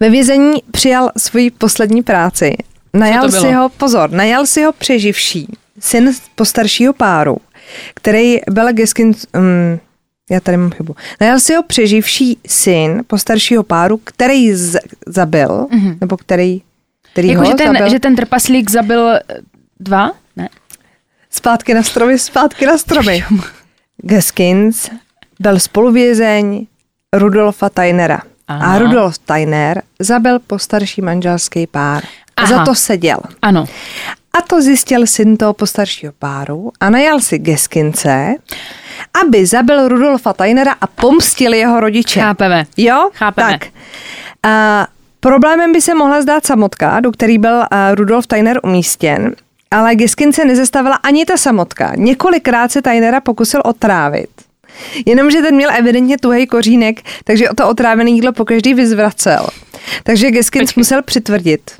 [0.00, 2.56] Ve vězení přijal svoji poslední práci.
[2.94, 7.36] Najal si ho, pozor, najal si ho přeživší, syn postaršího páru,
[7.94, 9.80] který byl Geskin, um,
[10.30, 15.96] já tady mám chybu, najal si ho přeživší syn postaršího páru, který z, zabil, mm-hmm.
[16.00, 16.62] nebo který,
[17.12, 17.88] který Jako, ho že ten, zabil.
[17.90, 19.20] že ten trpaslík zabil eh,
[19.80, 20.10] dva?
[20.36, 20.48] Ne.
[21.30, 23.24] Zpátky na stromy, zpátky na stromy.
[23.96, 24.90] Geskins
[25.40, 26.66] byl spoluvězeň
[27.12, 28.22] Rudolfa Tainera.
[28.48, 28.74] Aha.
[28.74, 32.04] A Rudolf Tainer zabil postarší manželský pár.
[32.36, 32.56] A Aha.
[32.58, 33.18] za to seděl.
[33.42, 33.66] Ano.
[34.38, 38.34] A to zjistil syn toho postaršího páru a najal si Geskince,
[39.22, 42.20] aby zabil Rudolfa Tainera a pomstil jeho rodiče.
[42.20, 42.66] Chápeme.
[42.76, 43.10] Jo?
[43.14, 43.50] Chápeme.
[43.50, 43.66] Tak.
[44.42, 44.86] A
[45.20, 47.62] problémem by se mohla zdát samotka, do který byl
[47.94, 49.34] Rudolf Tainer umístěn,
[49.70, 51.92] ale Geskince nezastavila ani ta samotka.
[51.96, 54.30] Několikrát se Tainera pokusil otrávit.
[55.06, 59.46] Jenomže ten měl evidentně tuhej kořínek, takže o to otrávené jídlo pokaždý vyzvracel.
[60.02, 60.80] Takže Geskins Počkej.
[60.80, 61.70] musel přitvrdit.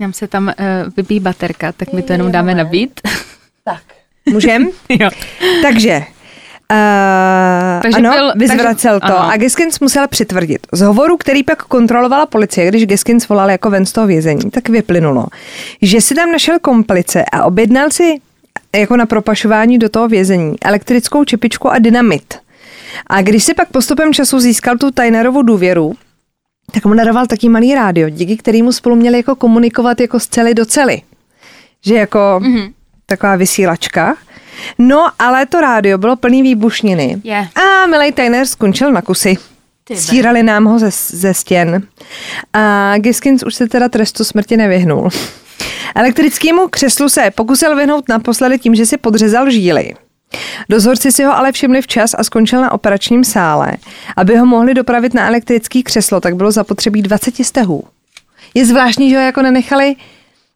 [0.00, 0.54] Nám se tam uh,
[0.96, 2.90] vybíjí baterka, tak my to jenom dáme na beat.
[3.64, 3.82] Tak.
[4.28, 4.68] Můžem?
[4.88, 5.10] jo.
[5.62, 6.02] Takže,
[6.70, 9.30] Uh, Takže ano, byl- vyzvracel takže- to ano.
[9.32, 10.66] a Geskins musel přitvrdit.
[10.72, 14.68] Z hovoru, který pak kontrolovala policie, když Geskins volal jako ven z toho vězení, tak
[14.68, 15.26] vyplynulo,
[15.82, 18.20] že si tam našel komplice a objednal si
[18.76, 22.34] jako na propašování do toho vězení elektrickou čepičku a dynamit.
[23.06, 25.94] A když si pak postupem času získal tu Tajnerovu důvěru,
[26.72, 30.54] tak mu daroval taký malý rádio, díky kterému spolu měli jako komunikovat jako z cely
[30.54, 31.02] do cely.
[31.84, 32.72] Že jako, mm-hmm.
[33.06, 34.16] taková vysílačka.
[34.78, 37.20] No, ale to rádio bylo plný výbušniny.
[37.24, 37.48] Je.
[37.54, 39.36] A Milej Tyner skončil na kusy.
[39.94, 41.82] Stírali nám ho ze, ze stěn.
[42.52, 45.08] A Giskins už se teda trestu smrti nevyhnul.
[45.94, 49.94] Elektrickému křeslu se pokusil vyhnout naposledy tím, že si podřezal žíly.
[50.68, 53.72] Dozorci si ho ale všimli včas a skončil na operačním sále.
[54.16, 57.84] Aby ho mohli dopravit na elektrický křeslo, tak bylo zapotřebí 20 stehů.
[58.54, 59.96] Je zvláštní, že ho jako nenechali,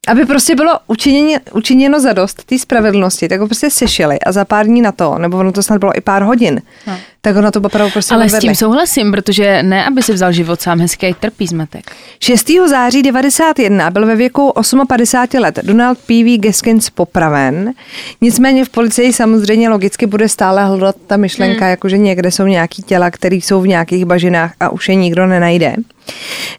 [0.08, 4.44] aby prostě bylo učiněno, učiněno za dost té spravedlnosti, tak ho prostě sešili a za
[4.44, 6.96] pár dní na to, nebo ono to snad bylo i pár hodin, no.
[7.20, 8.48] tak ho na to opravdu prostě Ale s odvedli.
[8.48, 11.90] tím souhlasím, protože ne, aby si vzal život sám hezký, trpí zmetek.
[12.20, 12.50] 6.
[12.66, 14.52] září 91 byl ve věku
[14.88, 16.38] 58 let Donald P.V.
[16.38, 17.72] Gaskins popraven.
[18.20, 21.70] Nicméně v policii samozřejmě logicky bude stále hledat ta myšlenka, hmm.
[21.70, 25.26] jako že někde jsou nějaký těla, které jsou v nějakých bažinách a už je nikdo
[25.26, 25.74] nenajde.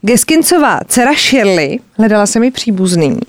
[0.02, 3.20] Gaskinsová dcera Shirley, hledala se mi příbuzný,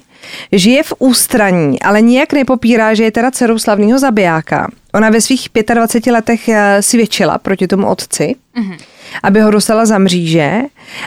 [0.53, 4.71] žije v ústraní, ale nijak nepopírá, že je teda dcerou slavného zabijáka.
[4.95, 8.79] Ona ve svých 25 letech eh, svědčila proti tomu otci, mm-hmm.
[9.23, 10.63] aby ho dostala za mříže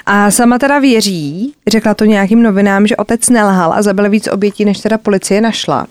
[0.05, 4.65] a sama teda věří, řekla to nějakým novinám, že otec nelhal a zabil víc obětí,
[4.65, 5.87] než teda policie našla.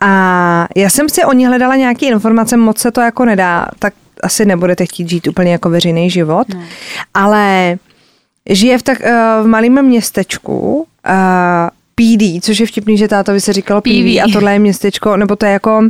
[0.00, 3.94] A já jsem si o ní hledala nějaké informace, moc se to jako nedá, tak
[4.22, 6.62] asi nebudete chtít žít úplně jako veřejný život, no.
[7.14, 7.76] ale
[8.50, 10.84] žije v tak uh, v malém městečku, uh,
[11.94, 15.46] PD, což je vtipný, že tátovi se říkalo PV, a tohle je městečko, nebo to
[15.46, 15.88] je jako uh,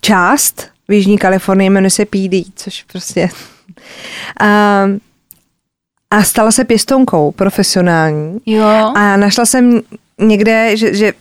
[0.00, 3.28] část v Jižní Kalifornii, jmenuje se PD, což prostě...
[4.42, 4.98] Uh,
[6.10, 8.38] a stala se pěstonkou profesionální.
[8.46, 8.92] Jo.
[8.94, 9.80] A našla jsem
[10.18, 11.12] někde, že, že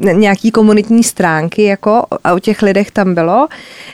[0.00, 3.48] nějaký komunitní stránky, jako a u těch lidech tam bylo,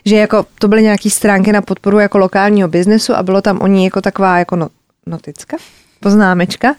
[0.04, 3.66] že jako to byly nějaký stránky na podporu jako lokálního biznesu a bylo tam o
[3.66, 4.68] ní jako taková jako no,
[5.06, 5.56] noticka,
[6.00, 6.74] poznámečka,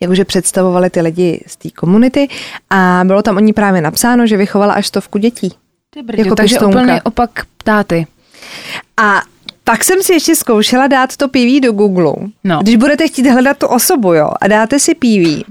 [0.00, 2.28] jakože představovali ty lidi z té komunity
[2.70, 5.52] a bylo tam o ní právě napsáno, že vychovala až stovku dětí.
[5.90, 6.80] Ty brďo, Jako takže pěstounka.
[6.80, 7.30] úplně opak
[7.64, 8.06] táty.
[8.96, 9.22] A
[9.64, 12.14] pak jsem si ještě zkoušela dát to PV do Google.
[12.44, 12.58] No.
[12.62, 15.42] Když budete chtít hledat tu osobu, jo, a dáte si PV,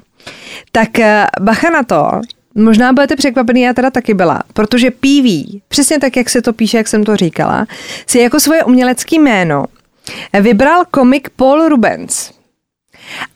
[0.71, 2.09] tak eh, bacha na to,
[2.55, 6.77] možná budete překvapený, já teda taky byla, protože PV, přesně tak, jak se to píše,
[6.77, 7.65] jak jsem to říkala,
[8.07, 9.65] si jako svoje umělecké jméno
[10.41, 12.31] vybral komik Paul Rubens.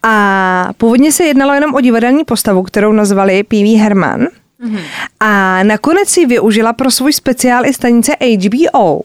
[0.03, 3.77] A původně se jednalo jenom o divadelní postavu, kterou nazvali P.V.
[3.77, 4.21] Herman.
[4.21, 4.79] Mm-hmm.
[5.19, 9.01] A nakonec si využila pro svůj speciál i stanice HBO.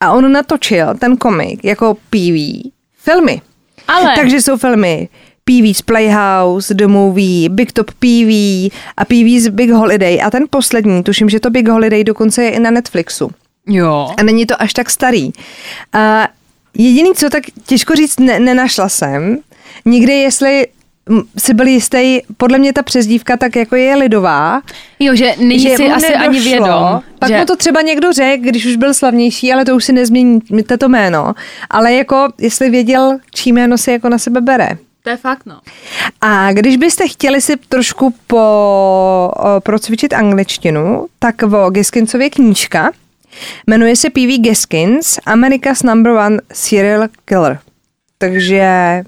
[0.00, 2.70] A on natočil ten komik jako P.V.
[2.98, 3.40] filmy.
[3.88, 5.08] Ale Takže jsou filmy
[5.44, 8.30] PV's Playhouse, The Movie, Big Top PV
[8.96, 10.22] a PV's Big Holiday.
[10.24, 13.30] A ten poslední, tuším, že to Big Holiday dokonce je i na Netflixu.
[13.66, 14.08] jo.
[14.16, 15.30] A není to až tak starý.
[15.92, 16.28] A
[16.74, 19.38] jediný, co tak těžko říct, ne, nenašla jsem,
[19.84, 20.66] nikdy, jestli
[21.38, 24.62] si byl jistý, podle mě ta přezdívka tak jako je lidová,
[24.98, 27.00] Jo, že není že si asi ani vědom.
[27.18, 27.38] Pak že...
[27.38, 30.40] mu to třeba někdo řekl, když už byl slavnější, ale to už si nezmění
[30.78, 31.34] to jméno.
[31.70, 34.78] Ale jako, jestli věděl, čí jméno si jako na sebe bere.
[35.02, 35.60] To je fakt, no.
[36.20, 42.90] A když byste chtěli si trošku po, o, procvičit angličtinu, tak o Giskinsově knížka
[43.66, 44.38] jmenuje se P.V.
[44.38, 47.58] Giskins, America's number one serial killer.
[48.18, 49.02] Takže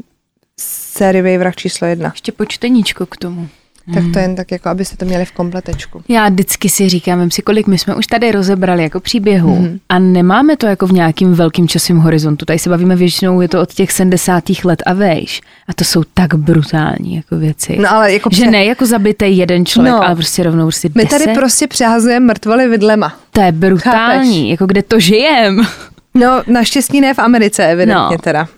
[0.97, 2.11] sériový vrah číslo jedna.
[2.14, 3.49] Ještě počteníčko k tomu.
[3.95, 6.03] Tak to jen tak, jako abyste to měli v kompletečku.
[6.09, 9.64] Já vždycky si říkám, vem si, kolik my jsme už tady rozebrali jako příběhů Mhm.
[9.64, 9.79] mm.
[9.88, 12.45] a nemáme to jako v nějakým velkým časovém horizontu.
[12.45, 14.45] Tady se bavíme většinou, je to od těch 70.
[14.64, 15.40] let a vejš.
[15.69, 17.77] A to jsou tak brutální jako věci.
[17.81, 20.05] No ale jako že pře- ne jako zabitej jeden člověk, No.
[20.07, 21.25] ale prostě rovnou prostě My deset.
[21.25, 23.21] tady prostě přehazujeme mrtvoly vidlema.
[23.33, 24.51] To je brutální, Chápeš?
[24.51, 25.66] jako kde to žijem.
[26.14, 28.19] No, naštěstí ne v Americe, evidentně No.
[28.19, 28.49] teda.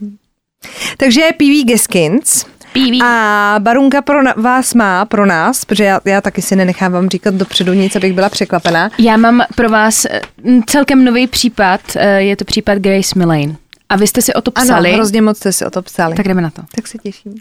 [0.96, 1.64] Takže je P.V.
[1.64, 2.44] Giskins.
[2.72, 3.02] PV.
[3.04, 7.08] A Barunka pro na- vás má, pro nás, protože já, já taky si nenechám vám
[7.08, 8.90] říkat dopředu nic, abych byla překvapená.
[8.98, 10.20] Já mám pro vás eh,
[10.66, 13.56] celkem nový případ, eh, je to případ Grace Millane.
[13.88, 16.14] A vy jste si o to psali, Ano, hrozně moc jste si o to psali.
[16.16, 16.62] tak jdeme na to.
[16.74, 17.34] tak se těším.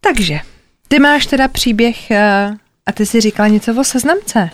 [0.00, 0.40] Takže,
[0.88, 2.50] ty máš teda příběh eh,
[2.86, 4.50] a ty si říkala něco o seznamce.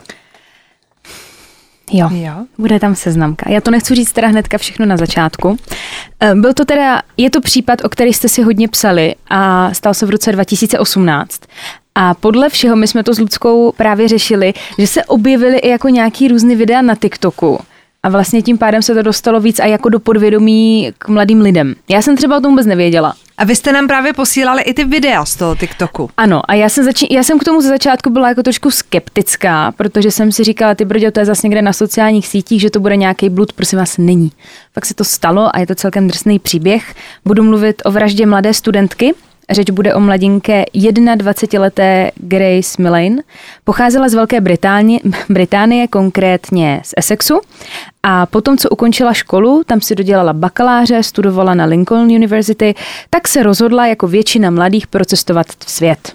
[1.93, 2.09] Jo.
[2.13, 2.33] Jo.
[2.59, 3.51] Bude tam seznamka.
[3.51, 5.59] Já to nechci říct teda hnedka všechno na začátku.
[6.21, 9.95] Eh, Byl to teda, je to případ, o který jste si hodně psali a stal
[9.95, 11.41] se v roce 2018.
[11.95, 15.89] A podle všeho my jsme to s Ludskou právě řešili, že se objevily i jako
[15.89, 17.59] nějaký různý videa na TikToku.
[18.07, 21.75] A vlastně tím pádem se to dostalo víc a jako do podvědomí k mladým lidem.
[21.89, 23.15] Já jsem třeba o tom vůbec nevěděla.
[23.39, 26.11] A vy jste nám právě posílali i ty videa z toho TikToku.
[26.17, 29.73] Ano, a já jsem, zači- já jsem k tomu ze začátku byla jako trošku skeptická,
[29.73, 32.81] protože jsem si říkala, ty brďo, to je zase někde na sociálních sítích, že to
[32.81, 34.33] bude nějaký blud, prosím vás, není.
[34.75, 36.95] Pak se to stalo a je to celkem drsný příběh.
[37.25, 39.15] Budu mluvit o vraždě mladé studentky
[39.51, 43.23] Řeč bude o mladinké 21-leté Grace Millane.
[43.65, 47.41] Pocházela z Velké Británie, Británie, konkrétně z Essexu.
[48.03, 52.75] A potom, co ukončila školu, tam si dodělala bakaláře, studovala na Lincoln University,
[53.11, 56.13] tak se rozhodla jako většina mladých procestovat v svět.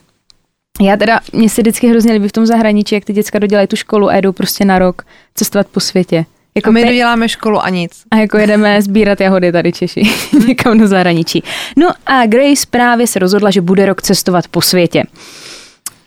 [0.82, 3.76] Já teda, mě se vždycky hrozně líbí v tom zahraničí, jak ty děcka dodělají tu
[3.76, 6.26] školu a jdou prostě na rok cestovat po světě.
[6.56, 8.04] Jako a my doděláme školu a nic.
[8.12, 10.04] A jako jedeme sbírat jahody tady Češi,
[10.48, 11.44] někam do zahraničí.
[11.78, 15.04] No a Grace právě se rozhodla, že bude rok cestovat po světě.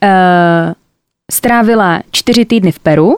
[0.02, 0.08] Uh,
[1.32, 3.16] strávila čtyři týdny v Peru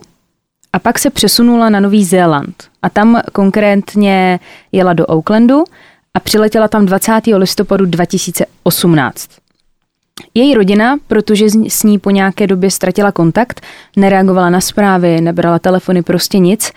[0.73, 2.65] a pak se přesunula na Nový Zéland.
[2.83, 4.41] A tam konkrétně
[4.73, 5.65] jela do Oaklandu
[6.15, 7.13] a přiletěla tam 20.
[7.37, 9.31] listopadu 2018.
[10.35, 13.61] Její rodina, protože s ní po nějaké době ztratila kontakt,
[13.97, 16.73] nereagovala na zprávy, nebrala telefony, prostě nic,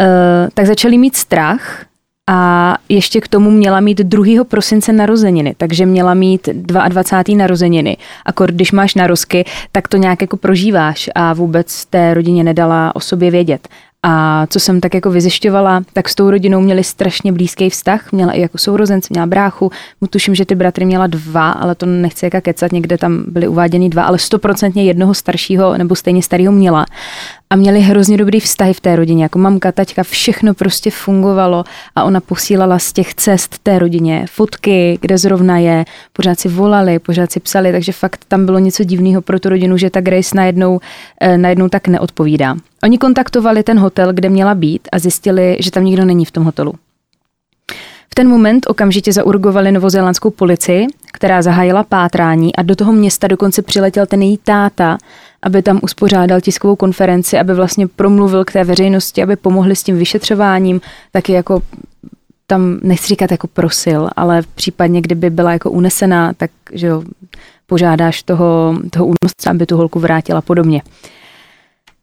[0.00, 0.06] eh,
[0.54, 1.84] tak začali mít strach
[2.30, 4.44] a ještě k tomu měla mít 2.
[4.44, 7.36] prosince narozeniny, takže měla mít 22.
[7.36, 7.96] narozeniny.
[8.26, 13.00] A když máš narozky, tak to nějak jako prožíváš a vůbec té rodině nedala o
[13.00, 13.68] sobě vědět.
[14.02, 18.12] A co jsem tak jako vyzjišťovala, tak s tou rodinou měli strašně blízký vztah.
[18.12, 19.70] Měla i jako sourozenc, měla bráchu.
[20.10, 23.88] Tuším, že ty bratry měla dva, ale to nechci jaka kecat, někde tam byly uváděny
[23.88, 26.86] dva, ale stoprocentně jednoho staršího nebo stejně starého měla
[27.52, 31.64] a měli hrozně dobrý vztahy v té rodině, jako mamka, taťka, všechno prostě fungovalo
[31.96, 36.98] a ona posílala z těch cest té rodině fotky, kde zrovna je, pořád si volali,
[36.98, 40.36] pořád si psali, takže fakt tam bylo něco divného pro tu rodinu, že ta Grace
[40.36, 40.80] najednou,
[41.20, 42.56] eh, najednou tak neodpovídá.
[42.82, 46.44] Oni kontaktovali ten hotel, kde měla být a zjistili, že tam nikdo není v tom
[46.44, 46.74] hotelu.
[48.10, 53.62] V ten moment okamžitě zaurgovali novozélandskou policii, která zahájila pátrání a do toho města dokonce
[53.62, 54.98] přiletěl ten její táta,
[55.42, 59.98] aby tam uspořádal tiskovou konferenci, aby vlastně promluvil k té veřejnosti, aby pomohli s tím
[59.98, 60.80] vyšetřováním,
[61.12, 61.62] taky jako
[62.46, 67.02] tam nechci říkat jako prosil, ale případně, kdyby byla jako unesená, tak že jo,
[67.66, 70.82] požádáš toho, toho únosce, aby tu holku vrátila podobně.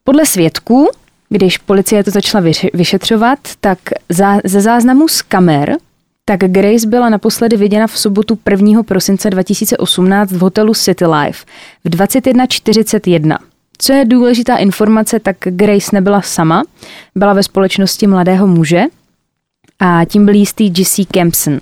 [0.04, 0.90] Podle svědků,
[1.30, 5.76] když policie to začala vyšetřovat, tak za, ze záznamu z kamer
[6.30, 8.84] tak Grace byla naposledy viděna v sobotu 1.
[8.84, 11.46] prosince 2018 v hotelu City Life
[11.86, 13.38] v 21.41.
[13.78, 16.64] Co je důležitá informace, tak Grace nebyla sama,
[17.16, 18.84] byla ve společnosti mladého muže
[19.80, 21.60] a tím byl jistý Jesse Kempson.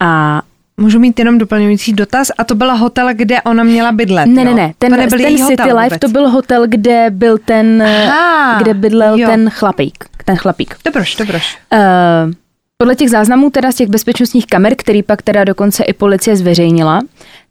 [0.00, 0.42] A
[0.80, 2.30] Můžu mít jenom doplňující dotaz?
[2.38, 4.72] A to byla hotel, kde ona měla bydlet, Ne, ne, ne.
[4.78, 6.00] Ten, to ten City Life, vůbec.
[6.00, 9.28] to byl hotel, kde byl ten, Aha, kde bydlel jo.
[9.28, 10.04] ten chlapík.
[10.24, 10.76] Ten chlapík.
[10.84, 11.58] Dobroš, dobroš.
[11.72, 12.32] Uh,
[12.76, 17.00] podle těch záznamů teda z těch bezpečnostních kamer, který pak teda dokonce i policie zveřejnila,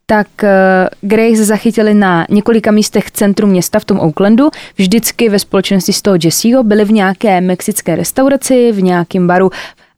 [0.06, 5.94] tak uh, Grace zachytili na několika místech centru města v tom Oaklandu, vždycky ve společnosti
[5.94, 9.52] z toho Jesseho, byli v nějaké mexické restauraci, v nějakém baru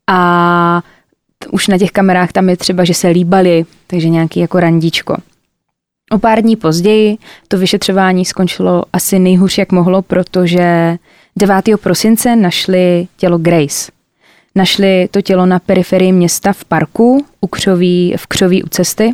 [0.08, 0.82] a
[1.52, 5.18] už na těch kamerách tam je třeba, že se líbali, takže nějaký jako randíčko.
[6.12, 10.98] O pár dní později to vyšetřování skončilo asi nejhůř, jak mohlo, protože
[11.36, 11.66] 9.
[11.84, 13.97] prosince našli tělo Grace.
[14.58, 19.14] Našli to tělo na periferii města v parku u křoví, v křoví u cesty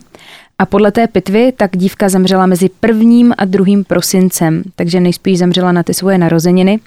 [0.58, 5.72] a podle té pitvy tak dívka zemřela mezi prvním a druhým prosincem, takže nejspíš zemřela
[5.72, 6.80] na ty svoje narozeniny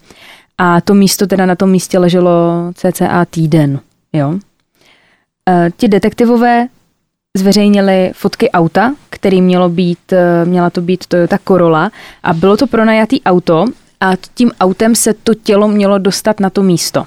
[0.59, 2.33] a to místo teda na tom místě leželo
[2.75, 3.81] cca týden.
[4.13, 4.39] Jo?
[5.49, 6.69] E, ti detektivové
[7.37, 11.91] zveřejnili fotky auta, který mělo být, e, měla to být Toyota Corolla
[12.23, 13.65] a bylo to pronajatý auto
[14.01, 17.07] a tím autem se to tělo mělo dostat na to místo.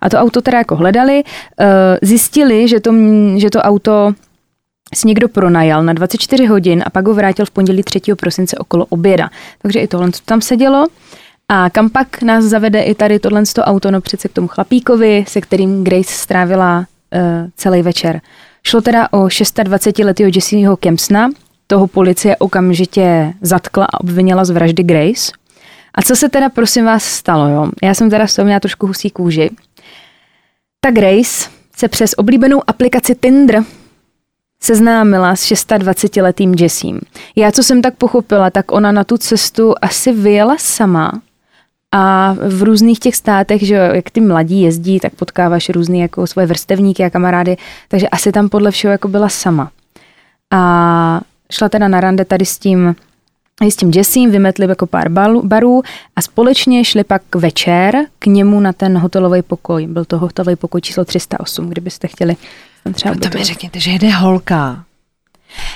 [0.00, 1.22] A to auto teda jako hledali,
[1.60, 2.94] eh, zjistili, že to,
[3.36, 4.14] že to auto
[4.94, 8.14] si někdo pronajal na 24 hodin a pak ho vrátil v pondělí 3.
[8.14, 9.30] prosince okolo oběda.
[9.62, 10.86] Takže i tohle tam sedělo.
[11.48, 15.40] A kam pak nás zavede i tady tohle auto, no přece k tomu chlapíkovi, se
[15.40, 17.20] kterým Grace strávila uh,
[17.56, 18.20] celý večer.
[18.62, 21.30] Šlo teda o 26-letého Jesseho Kempsna,
[21.66, 25.32] toho policie okamžitě zatkla a obvinila z vraždy Grace.
[25.94, 27.70] A co se teda prosím vás stalo, jo?
[27.82, 29.50] Já jsem teda s toho měla trošku husí kůži,
[30.80, 33.64] ta Grace se přes oblíbenou aplikaci Tinder
[34.60, 37.00] seznámila s 26-letým Jessím.
[37.36, 41.12] Já, co jsem tak pochopila, tak ona na tu cestu asi vyjela sama
[41.92, 46.46] a v různých těch státech, že jak ty mladí jezdí, tak potkáváš různý jako svoje
[46.46, 47.56] vrstevníky a kamarády,
[47.88, 49.70] takže asi tam podle všeho jako byla sama.
[50.50, 51.20] A
[51.52, 52.96] šla teda na rande tady s tím
[53.64, 55.08] s tím Jessím vymetli jako pár
[55.42, 55.82] barů
[56.16, 59.86] a společně šli pak večer k němu na ten hotelový pokoj.
[59.86, 62.36] Byl to hotelový pokoj číslo 308, kdybyste chtěli
[62.84, 64.84] tam třeba no to mi řekněte, že jede holka.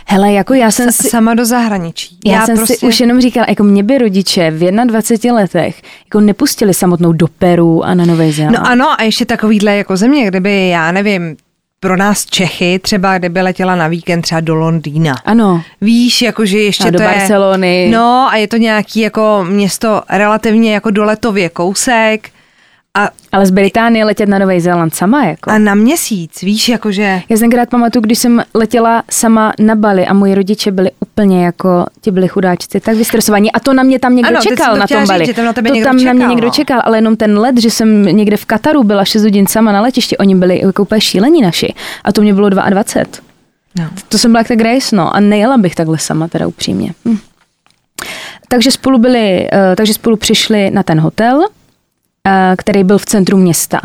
[0.07, 1.09] Hele, jako já jsem si...
[1.09, 2.19] Sama do zahraničí.
[2.27, 2.75] Já, já jsem prostě...
[2.75, 7.27] si už jenom říkala, jako mě by rodiče v 21 letech jako nepustili samotnou do
[7.29, 8.59] Peru a na Nové Zéland.
[8.59, 11.37] No ano, a ještě takovýhle jako země, kdyby, já nevím,
[11.81, 15.14] pro nás Čechy, třeba kdyby letěla na víkend třeba do Londýna.
[15.25, 15.62] Ano.
[15.81, 17.85] Víš, jakože ještě A do to Barcelony.
[17.85, 17.90] je...
[17.90, 22.31] No a je to nějaký jako město relativně jako doletově kousek
[22.98, 25.50] a, Ale z Británie letět na Nový Zéland sama jako.
[25.50, 27.22] a na měsíc, víš, jakože...
[27.29, 31.44] Já jsem krát pamatuju, když jsem letěla sama na Bali a moji rodiče byli úplně
[31.44, 33.53] jako, ti byli chudáčci, tak vystresovaní.
[33.53, 35.26] A to na mě tam někdo Ano, čekal na tom říct, Bali.
[35.26, 36.53] že tam na to tam na mě čekal, někdo no.
[36.53, 39.81] čekal, ale jenom ten let, že jsem někde v Kataru byla 6 hodin sama na
[39.81, 41.74] letišti, oni byli jako úplně šílení naši.
[42.05, 43.31] A to mě bylo 22.
[43.79, 43.90] No.
[44.09, 45.16] To jsem byla jak ta Grace, no.
[45.16, 46.92] A nejela bych takhle sama, teda upřímně.
[47.05, 47.18] Hm.
[48.48, 51.44] Takže spolu byli, eh, takže spolu přišli na ten hotel,
[52.56, 53.80] který byl v centru města.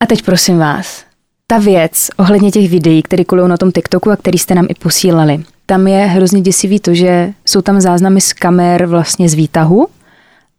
[0.00, 1.04] A teď prosím vás,
[1.46, 4.74] ta věc ohledně těch videí, které kolují na tom TikToku a který jste nám i
[4.74, 9.86] posílali, tam je hrozně děsivý to, že jsou tam záznamy z kamer vlastně z výtahu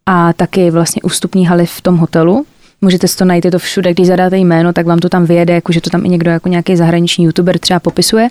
[0.06, 2.46] a taky vlastně ústupní haly v tom hotelu.
[2.80, 5.54] Můžete si to najít, je to všude, když zadáte jméno, tak vám to tam vyjede,
[5.54, 8.28] jakože to tam i někdo jako nějaký zahraniční youtuber třeba popisuje.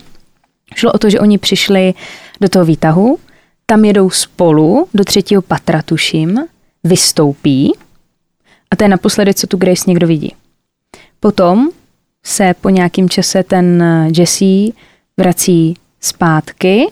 [0.76, 1.94] Šlo o to, že oni přišli
[2.42, 3.18] do toho výtahu,
[3.66, 6.40] tam jedou spolu do třetího patra, tuším,
[6.84, 7.74] vystoupí
[8.72, 10.36] a to je naposledy, co tu Grace někdo vidí.
[11.20, 11.70] Potom
[12.24, 14.74] se po nějakém čase ten eh, Jesse
[15.18, 16.88] vrací zpátky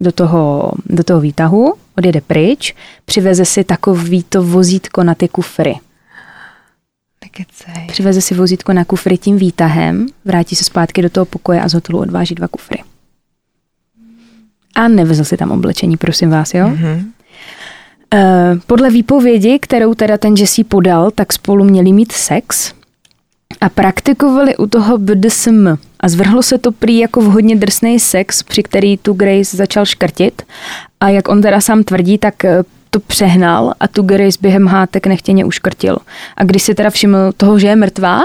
[0.00, 5.74] do toho, do toho výtahu, odjede pryč, přiveze si takový to vozítko na ty kufry.
[7.24, 7.86] Nekecej.
[7.88, 11.74] Přiveze si vozítko na kufry tím výtahem, vrátí se zpátky do toho pokoje a z
[11.74, 12.82] hotelu odváží dva kufry.
[14.74, 16.68] A nevezl si tam oblečení, prosím vás, jo?
[16.68, 17.12] Mhm.
[18.14, 22.72] Eh, Podle výpovědi, kterou teda ten Jesse podal, tak spolu měli mít sex
[23.60, 25.68] a praktikovali u toho BDSM.
[26.00, 30.42] A zvrhlo se to prý jako vhodně drsný sex, při který tu Grace začal škrtit.
[31.00, 35.06] A jak on teda sám tvrdí, tak eh, to přehnal a tu Grace během hátek
[35.06, 35.98] nechtěně uškrtil.
[36.36, 38.22] A když si teda všiml toho, že je mrtvá,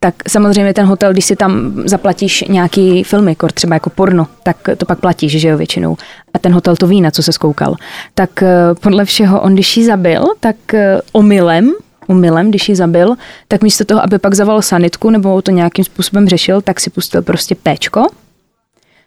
[0.00, 4.56] tak samozřejmě ten hotel, když si tam zaplatíš nějaký filmy, kor třeba jako porno, tak
[4.76, 5.96] to pak platíš, že jo, většinou.
[6.34, 7.76] A ten hotel to ví, na co se skoukal.
[8.14, 11.72] Tak eh, podle všeho on, když ji zabil, tak eh, omylem,
[12.06, 13.14] omylem, když ji zabil,
[13.48, 17.22] tak místo toho, aby pak zavolal sanitku nebo to nějakým způsobem řešil, tak si pustil
[17.22, 18.06] prostě péčko,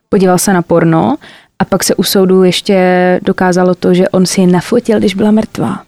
[0.09, 1.15] podíval se na porno
[1.59, 5.31] a pak se u soudu ještě dokázalo to, že on si ji nafotil, když byla
[5.31, 5.83] mrtvá.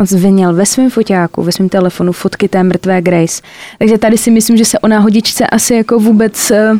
[0.00, 3.42] On zvinil ve svém foťáku, ve svém telefonu fotky té mrtvé Grace.
[3.78, 6.72] Takže tady si myslím, že se o náhodičce asi jako vůbec, eh,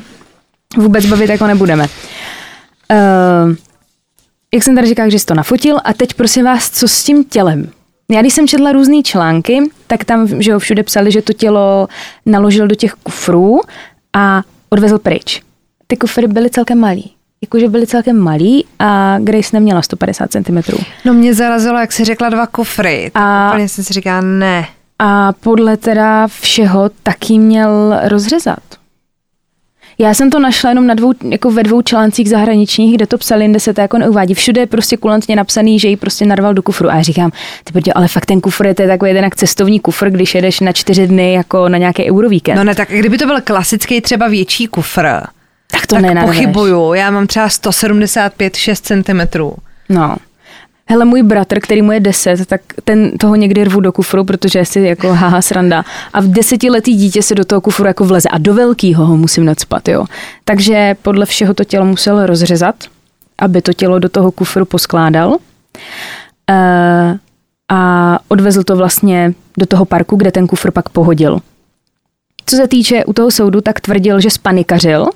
[0.77, 1.87] vůbec bavit jako nebudeme.
[2.93, 3.57] Uh,
[4.55, 7.25] jak jsem tady říkala, že jsi to nafotil a teď prosím vás, co s tím
[7.25, 7.71] tělem?
[8.11, 11.89] Já když jsem četla různé články, tak tam že jo, všude psali, že to tělo
[12.27, 13.61] naložil do těch kufrů
[14.13, 15.43] a odvezl pryč.
[15.87, 17.20] Ty kufry byly celkem malý.
[17.45, 20.59] Jakože byly celkem malý a Grace neměla 150 cm.
[21.05, 23.11] No mě zarazilo, jak jsi řekla dva kufry.
[23.13, 24.67] Tak A- úplně jsem si říká, ne.
[24.99, 28.59] A podle teda všeho taky měl rozřezat.
[29.99, 33.49] Já jsem to našla jenom na dvou, jako ve dvou článcích zahraničních, kde to psali,
[33.49, 34.35] kde se to jako neuvádí.
[34.35, 36.91] Všude je prostě kulantně napsaný, že ji prostě narval do kufru.
[36.91, 37.31] A já říkám,
[37.65, 40.35] ty prdě, ale fakt ten kufr je, to je takový jeden jak cestovní kufr, když
[40.35, 42.57] jedeš na čtyři dny jako na nějaký eurovíkend.
[42.57, 45.07] No ne, tak kdyby to byl klasický třeba větší kufr,
[45.71, 46.95] tak to tak pochybuju.
[46.95, 49.41] Já mám třeba 175-6 cm.
[49.89, 50.17] No.
[50.91, 54.59] Hele, můj bratr, který mu je 10, tak ten toho někdy rvu do kufru, protože
[54.59, 55.85] je si jako haha sranda.
[56.13, 59.45] A v desetiletý dítě se do toho kufru jako vleze a do velkýho ho musím
[59.45, 60.05] nadspat, jo.
[60.45, 62.75] Takže podle všeho to tělo musel rozřezat,
[63.39, 65.37] aby to tělo do toho kufru poskládal.
[66.51, 67.19] E,
[67.69, 71.41] a odvezl to vlastně do toho parku, kde ten kufr pak pohodil.
[72.47, 75.07] Co se týče u toho soudu, tak tvrdil, že spanikařil,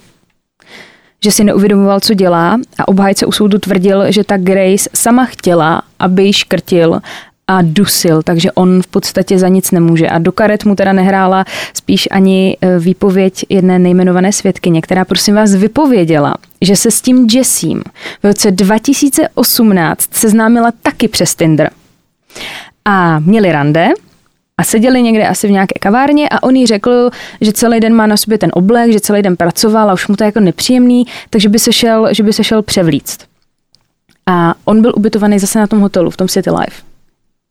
[1.25, 5.83] že si neuvědomoval, co dělá a obhájce u soudu tvrdil, že ta Grace sama chtěla,
[5.99, 7.01] aby ji škrtil
[7.49, 10.09] a dusil, takže on v podstatě za nic nemůže.
[10.09, 15.35] A do karet mu teda nehrála spíš ani e, výpověď jedné nejmenované svědkyně, která prosím
[15.35, 17.83] vás vypověděla, že se s tím Jessím
[18.23, 21.71] v roce 2018 seznámila taky přes Tinder.
[22.85, 23.89] A měli rande,
[24.61, 28.07] a seděli někde asi v nějaké kavárně a on jí řekl, že celý den má
[28.07, 31.07] na sobě ten oblek, že celý den pracoval a už mu to je jako nepříjemný,
[31.31, 33.19] takže by se šel, že by se šel převlíct.
[34.27, 36.83] A on byl ubytovaný zase na tom hotelu, v tom City Life.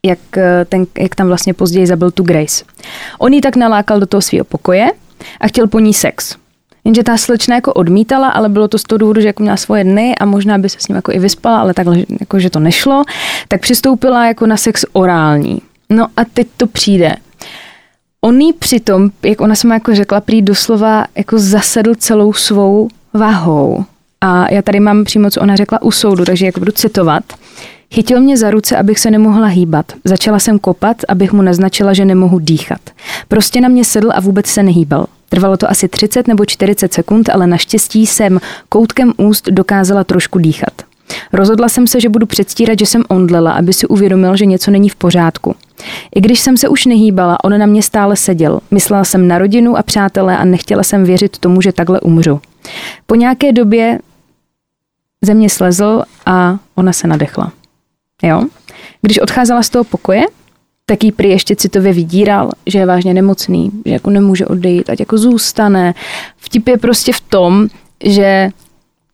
[0.06, 2.66] Jak, eh, ten, jak tam vlastně později zabil tu Grace.
[3.20, 4.92] On ji tak nalákal do toho svého pokoje
[5.40, 6.36] a chtěl po ní sex.
[6.86, 9.84] Jenže ta slečna jako odmítala, ale bylo to z toho důvodu, že jako měla svoje
[9.84, 12.60] dny a možná by se s ním jako i vyspala, ale takhle, jako, že to
[12.60, 13.04] nešlo,
[13.48, 15.62] tak přistoupila jako na sex orální.
[15.96, 17.16] No a teď to přijde.
[18.22, 23.86] On jí přitom, jak ona sama jako řekla, prý doslova jako zasedl celou svou váhou.
[24.22, 27.24] A já tady mám přímo, co ona řekla u soudu, takže jak budu citovat.
[27.94, 29.86] Chytil mě za ruce, abych se nemohla hýbat.
[30.06, 32.82] Začala jsem kopat, abych mu naznačila, že nemohu dýchat.
[33.28, 35.06] Prostě na mě sedl a vůbec se nehýbal.
[35.30, 38.40] Trvalo to asi 30 nebo 40 sekund, ale naštěstí jsem
[38.70, 40.74] koutkem úst dokázala trošku dýchat.
[41.34, 44.90] Rozhodla jsem se, že budu předstírat, že jsem ondlela, aby si uvědomil, že něco není
[44.90, 45.56] v pořádku.
[46.16, 48.60] I když jsem se už nehýbala, on na mě stále seděl.
[48.72, 52.42] Myslela jsem na rodinu a přátelé a nechtěla jsem věřit tomu, že takhle umřu.
[53.06, 54.00] Po nějaké době
[55.22, 57.52] ze mě slezl a ona se nadechla.
[58.24, 58.44] Jo?
[59.02, 60.24] Když odcházela z toho pokoje,
[60.86, 65.00] tak jí prý ještě citově vydíral, že je vážně nemocný, že jako nemůže odejít, ať
[65.00, 65.94] jako zůstane.
[66.38, 67.68] Vtip je prostě v tom,
[68.04, 68.50] že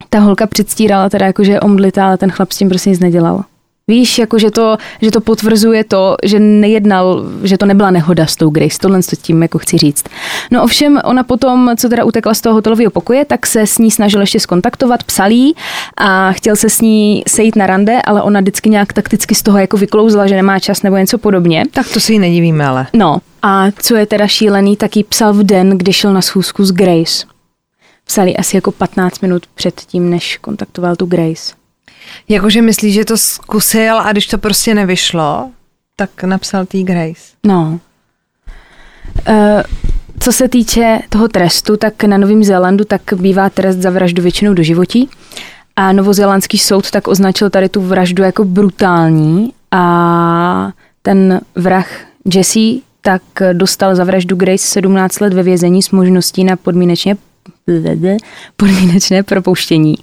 [0.09, 2.99] ta holka předstírala teda jako, že je omdlitá, ale ten chlap s tím prostě nic
[2.99, 3.43] nedělal.
[3.89, 8.35] Víš, jako že to, že to potvrzuje to, že nejednal, že to nebyla nehoda s
[8.35, 10.05] tou Grace, tohle s tím jako chci říct.
[10.51, 13.91] No ovšem, ona potom, co teda utekla z toho hotelového pokoje, tak se s ní
[13.91, 15.55] snažil ještě skontaktovat, psal jí
[15.97, 19.57] a chtěl se s ní sejít na rande, ale ona vždycky nějak takticky z toho
[19.57, 21.63] jako vyklouzla, že nemá čas nebo něco podobně.
[21.71, 22.87] Tak to si ji nedivíme, ale.
[22.93, 26.65] No a co je teda šílený, tak jí psal v den, kdy šel na schůzku
[26.65, 27.25] s Grace.
[28.05, 31.58] Psali asi jako 15 minut před tím, než kontaktoval tu Grace.
[32.29, 35.49] Jakože myslíš, že to zkusil a když to prostě nevyšlo,
[35.95, 37.21] tak napsal tý Grace.
[37.45, 37.79] No.
[39.29, 39.61] Uh,
[40.19, 44.53] co se týče toho trestu, tak na Novém Zélandu tak bývá trest za vraždu většinou
[44.53, 45.09] do životí.
[45.75, 50.71] A novozélandský soud tak označil tady tu vraždu jako brutální a
[51.01, 51.87] ten vrah
[52.33, 53.21] Jesse tak
[53.53, 57.17] dostal za vraždu Grace 17 let ve vězení s možností na podmínečně
[58.57, 59.95] podmínečné propouštění.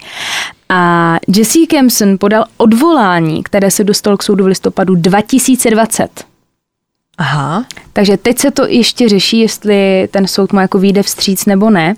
[0.68, 6.24] A Jesse Kempson podal odvolání, které se dostalo k soudu v listopadu 2020.
[7.18, 7.64] Aha.
[7.92, 11.94] Takže teď se to ještě řeší, jestli ten soud má jako výjde vstříc nebo ne.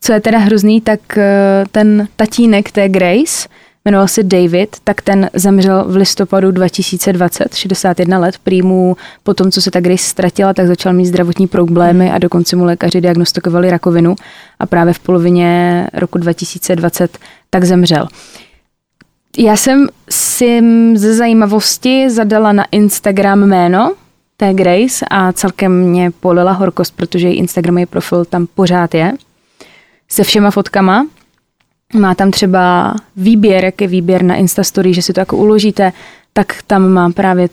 [0.00, 3.48] Co je teda hrozný, tak eh, ten tatínek té Grace,
[3.88, 8.38] jmenoval se David, tak ten zemřel v listopadu 2020, 61 let.
[8.38, 12.56] Prýmu po tom, co se ta Grace ztratila, tak začal mít zdravotní problémy a dokonce
[12.56, 14.16] mu lékaři diagnostikovali rakovinu
[14.58, 17.18] a právě v polovině roku 2020
[17.50, 18.08] tak zemřel.
[19.38, 20.62] Já jsem si
[20.94, 23.94] ze zajímavosti zadala na Instagram jméno
[24.36, 29.12] té Grace a celkem mě polila horkost, protože její Instagramový profil tam pořád je
[30.08, 31.06] se všema fotkama.
[31.94, 35.92] Má tam třeba výběr, jak je výběr na Instastory, že si to jako uložíte,
[36.32, 37.48] tak tam mám právě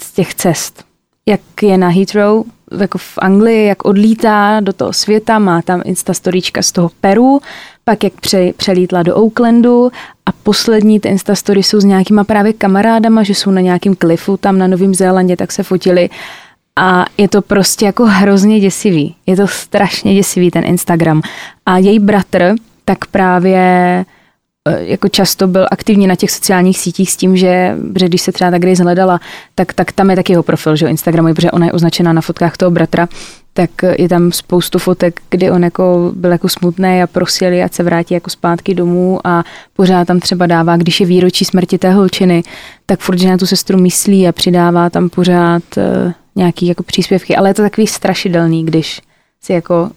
[0.00, 0.84] z těch cest.
[1.26, 2.44] Jak je na Heathrow,
[2.80, 7.40] jako v Anglii, jak odlítá do toho světa, má tam Instastoríčka z toho Peru,
[7.84, 9.90] pak jak pře, přelítla do Oaklandu
[10.26, 14.58] a poslední ty Instastory jsou s nějakýma právě kamarádama, že jsou na nějakém klifu tam
[14.58, 16.10] na Novém Zélandě, tak se fotili
[16.76, 19.14] a je to prostě jako hrozně děsivý.
[19.26, 21.22] Je to strašně děsivý ten Instagram.
[21.66, 22.54] A její bratr
[22.88, 23.58] tak právě
[24.68, 28.32] eh, jako často byl aktivní na těch sociálních sítích s tím, že, že když se
[28.32, 29.20] třeba ta Grace hledala,
[29.54, 32.56] tak, tak tam je taky jeho profil, že Instagramu, protože ona je označená na fotkách
[32.56, 33.08] toho bratra,
[33.52, 37.82] tak je tam spoustu fotek, kdy on jako byl jako smutný a prosil ať se
[37.82, 39.44] vrátí jako zpátky domů a
[39.76, 42.42] pořád tam třeba dává, když je výročí smrti té holčiny,
[42.86, 47.36] tak furt, že na tu sestru myslí a přidává tam pořád uh, nějaký jako příspěvky,
[47.36, 49.00] ale je to takový strašidelný, když
[49.42, 49.90] si jako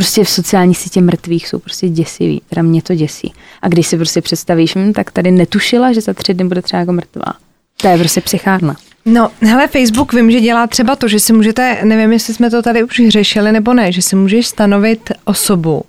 [0.00, 3.32] prostě v sociální sítě mrtvých jsou prostě děsivý, teda mě to děsí.
[3.62, 6.80] A když si prostě představíš, hm, tak tady netušila, že za tři dny bude třeba
[6.80, 7.32] jako mrtvá.
[7.76, 8.76] To je prostě psychárna.
[9.04, 12.62] No, hele, Facebook vím, že dělá třeba to, že si můžete, nevím, jestli jsme to
[12.62, 15.82] tady už řešili nebo ne, že si můžeš stanovit osobu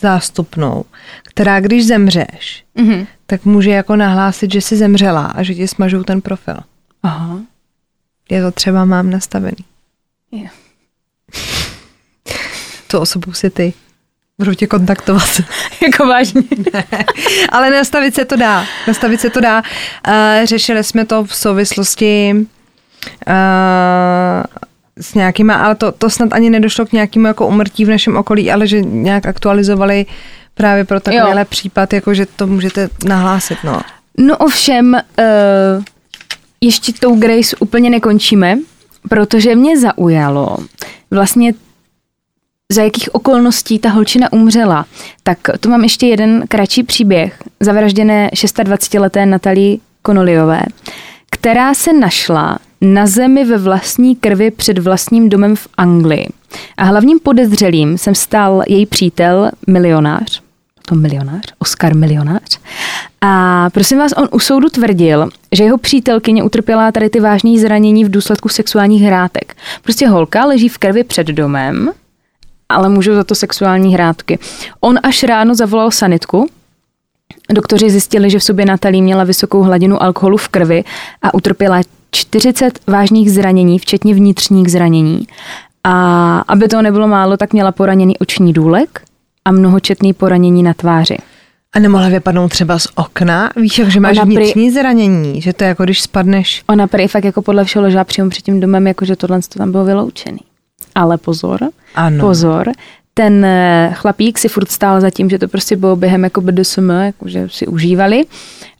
[0.00, 0.84] zástupnou,
[1.24, 3.06] která když zemřeš, mm-hmm.
[3.26, 6.56] tak může jako nahlásit, že jsi zemřela a že ti smažou ten profil.
[7.02, 7.40] Aha.
[8.30, 9.64] Je to třeba mám nastavený.
[10.32, 10.52] Yeah.
[12.88, 13.72] Tu osobu si ty.
[14.38, 15.40] Budu tě kontaktovat.
[15.82, 16.42] jako vážně.
[16.72, 16.84] ne,
[17.48, 18.64] ale nastavit se to dá.
[18.88, 19.62] Nastavit se to dá.
[20.08, 20.14] Uh,
[20.44, 23.32] řešili jsme to v souvislosti uh,
[25.00, 28.52] s nějakýma, ale to, to snad ani nedošlo k nějakému jako umrtí v našem okolí,
[28.52, 30.06] ale že nějak aktualizovali
[30.54, 33.80] právě pro takovýhle případ, jako že to můžete nahlásit, no.
[34.18, 35.84] No ovšem, uh,
[36.60, 38.58] ještě tou Grace úplně nekončíme,
[39.08, 40.56] protože mě zaujalo
[41.10, 41.52] vlastně
[42.72, 44.86] za jakých okolností ta holčina umřela.
[45.22, 50.62] Tak tu mám ještě jeden kratší příběh zavražděné 26-leté Natalí Konoliové,
[51.30, 56.28] která se našla na zemi ve vlastní krvi před vlastním domem v Anglii.
[56.76, 60.42] A hlavním podezřelým jsem stal její přítel, milionář,
[60.88, 62.58] to milionář, Oscar milionář.
[63.20, 68.04] A prosím vás, on u soudu tvrdil, že jeho přítelkyně utrpěla tady ty vážné zranění
[68.04, 69.56] v důsledku sexuálních hrátek.
[69.82, 71.90] Prostě holka leží v krvi před domem,
[72.68, 74.38] ale můžou za to sexuální hrátky.
[74.80, 76.48] On až ráno zavolal sanitku
[77.52, 80.84] doktoři zjistili, že v sobě Natalie měla vysokou hladinu alkoholu v krvi
[81.22, 85.26] a utrpěla 40 vážných zranění, včetně vnitřních zranění.
[85.84, 89.00] A aby to nebylo málo, tak měla poraněný oční důlek
[89.44, 91.16] a mnohočetný poranění na tváři.
[91.72, 93.50] A nemohla vypadnout třeba z okna?
[93.56, 96.62] Víš, jak, že máš Ona prý- vnitřní zranění, že to je jako když spadneš.
[96.68, 99.72] Ona prý fakt jako podle všeho ležela přímo před tím domem, jakože tohle to tam
[99.72, 100.38] bylo vyloučený.
[100.98, 101.60] Ale pozor,
[101.94, 102.26] Ano.
[102.26, 102.70] pozor,
[103.14, 106.90] ten eh, chlapík si furt stál za tím, že to prostě bylo během jako BDSM,
[106.90, 108.24] jakože si užívali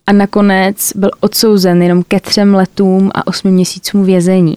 [0.06, 4.56] a nakonec byl odsouzen jenom ke třem letům a osmi měsícům vězení.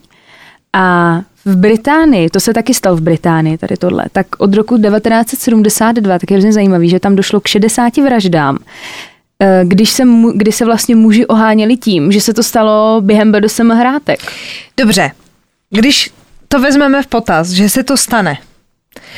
[0.73, 6.19] A v Británii, to se taky stalo v Británii, tady tohle, tak od roku 1972,
[6.19, 8.57] tak je hrozně zajímavý, že tam došlo k 60 vraždám,
[9.39, 10.03] eh, když se,
[10.35, 14.19] kdy se vlastně muži oháněli tím, že se to stalo během BDSM hrátek.
[14.77, 15.11] Dobře,
[15.69, 16.11] když
[16.51, 18.37] to vezmeme v potaz, že se to stane,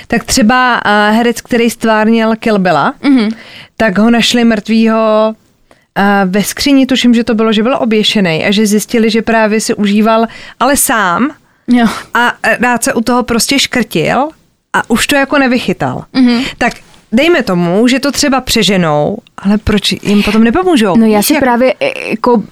[0.08, 3.32] tak třeba uh, herec, který stvárnil Kill Billa, mm-hmm.
[3.78, 8.52] tak ho našli mrtvýho uh, ve skříni, tuším, že to bylo, že byl oběšený a
[8.52, 10.26] že zjistili, že právě si užíval,
[10.60, 11.30] ale sám
[11.68, 11.88] Jo.
[12.14, 14.30] a rád se u toho prostě škrtil
[14.74, 16.06] a už to jako nevychytal.
[16.14, 16.46] Mm-hmm.
[16.58, 16.74] Tak
[17.12, 20.96] dejme tomu, že to třeba přeženou, ale proč jim potom nepomůžou?
[20.98, 22.44] No já si jak- právě e, jako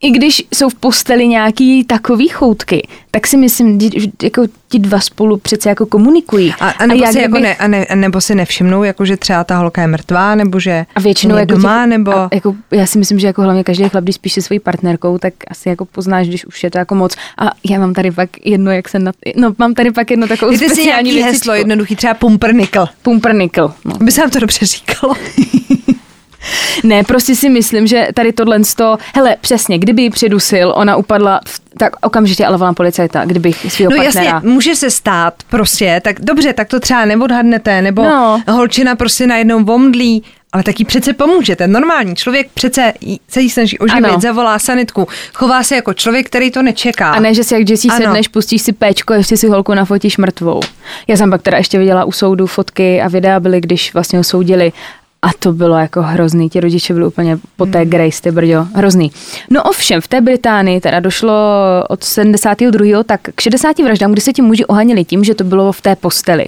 [0.00, 5.00] i když jsou v posteli nějaký takový choutky, tak si myslím, že jako ti dva
[5.00, 6.54] spolu přece jako komunikují.
[6.60, 9.16] A, a nebo, já si jako kdybych- ne, a ne, nebo si nevšimnou, jako že
[9.16, 12.16] třeba ta holka je mrtvá, nebo že a většinou je jako doma, těch, nebo...
[12.16, 15.18] a jako, já si myslím, že jako hlavně každý chlap, když spíš se svojí partnerkou,
[15.18, 17.16] tak asi jako poznáš, když už je to jako moc.
[17.38, 20.52] A já mám tady pak jedno, jak se na, no mám tady pak jedno takovou
[20.52, 21.32] si speciální nějaký věcičku.
[21.32, 22.88] heslo jednoduchý, třeba pumpernickel.
[23.02, 23.72] Pumpernickel.
[23.84, 23.94] No.
[24.00, 25.14] By se nám to dobře říkalo.
[26.84, 31.40] Ne, prostě si myslím, že tady tohle sto, hele, přesně, kdyby ji přidusil, ona upadla,
[31.48, 34.24] v, tak okamžitě ale volám policajta, kdybych svého No partnera.
[34.30, 38.42] jasně, může se stát prostě, tak dobře, tak to třeba neodhadnete, nebo No.
[38.48, 40.22] holčina prostě najednou vomdlí,
[40.52, 41.66] ale taky přece pomůžete.
[41.66, 42.92] Normální člověk přece
[43.28, 44.20] se jí snaží oživit, Ano.
[44.20, 47.10] zavolá sanitku, chová se jako člověk, který to nečeká.
[47.10, 48.04] A ne, že si jak Jessie Ano.
[48.04, 50.60] sedneš, pustíš si péčko ještě si holku nafotíš mrtvou.
[51.08, 54.24] Já jsem pak teda ještě viděla u soudu fotky a videa byly, když vlastně ho
[54.24, 54.72] soudili
[55.26, 59.12] a to bylo jako hrozný, ti rodiče byli úplně po té Grace, ty brďo, hrozný.
[59.50, 61.32] No ovšem, v té Británii teda došlo
[61.88, 63.02] od 72.
[63.04, 65.96] tak k 60 vraždám, kdy se ti muži ohanili tím, že to bylo v té
[65.96, 66.46] posteli.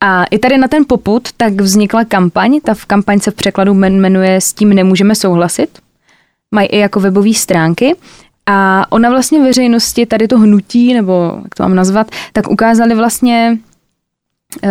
[0.00, 3.74] A i tady na ten poput tak vznikla kampaň, ta v kampaň se v překladu
[3.74, 5.78] men- jmenuje S tím nemůžeme souhlasit.
[6.54, 7.96] Mají i jako webové stránky.
[8.46, 13.58] A ona vlastně veřejnosti tady to hnutí, nebo jak to mám nazvat, tak ukázali vlastně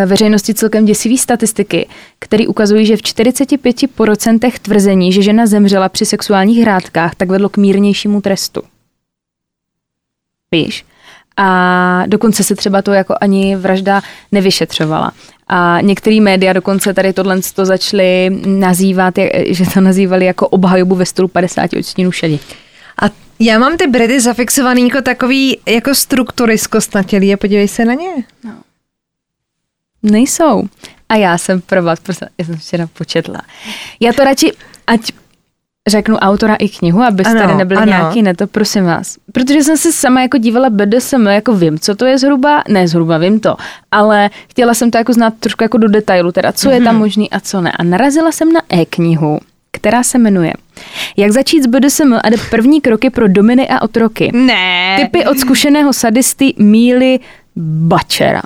[0.06, 1.88] veřejnosti celkem děsivý statistiky,
[2.20, 7.58] které ukazují, že v 45% tvrzení, že žena zemřela při sexuálních hrádkách, tak vedlo k
[7.58, 8.62] mírnějšímu trestu.
[10.52, 10.86] Víš?
[11.38, 14.02] A dokonce se třeba to jako ani vražda
[14.32, 15.12] nevyšetřovala.
[15.48, 19.14] A některé média dokonce tady tohle to začaly nazývat,
[19.48, 22.40] že to nazývali jako obhajobu ve stylu 50 odstínů šedi.
[23.02, 23.06] A
[23.40, 28.10] já mám ty bredy zafixovaný jako takový jako struktury zkostnatělý a podívej se na ně.
[30.12, 30.64] Nejsou.
[31.10, 33.42] A já jsem pro vás, prostě, já jsem včera početla.
[34.00, 34.52] Já to radši,
[34.88, 35.12] ať
[35.90, 37.92] řeknu autora i knihu, abyste Ano, tady nebyli ano.
[37.92, 39.18] nějaký neto, prosím vás.
[39.32, 43.18] Protože jsem se sama jako dívala BDSM, jako vím, co to je zhruba, ne zhruba,
[43.18, 43.56] vím to,
[43.92, 46.86] ale chtěla jsem to jako znát trošku jako do detailu, teda co je Mhm.
[46.86, 47.72] tam možný a co ne.
[47.72, 49.40] A narazila jsem na e-knihu,
[49.72, 50.54] která se jmenuje
[51.18, 54.32] Jak začít s BDSM a jde první kroky pro dominy a otroky.
[54.34, 54.98] Ne.
[55.02, 57.20] Typy od zkušeného sadisty Míly
[57.56, 58.42] Bačera.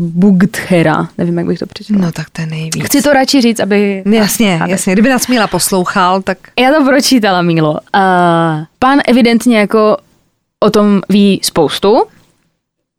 [0.00, 2.02] Bugdchera, nevím, jak bych to přečetla.
[2.02, 2.84] No tak to je nejvíc.
[2.84, 4.02] Chci to radši říct, aby...
[4.10, 4.70] Jasně, Chápeš?
[4.70, 4.92] jasně.
[4.92, 7.70] Kdyby nás Míla poslouchal, tak Já to pročítala, Mílo.
[7.72, 7.78] Uh,
[8.78, 9.96] pán evidentně jako
[10.60, 12.02] o tom ví spoustu.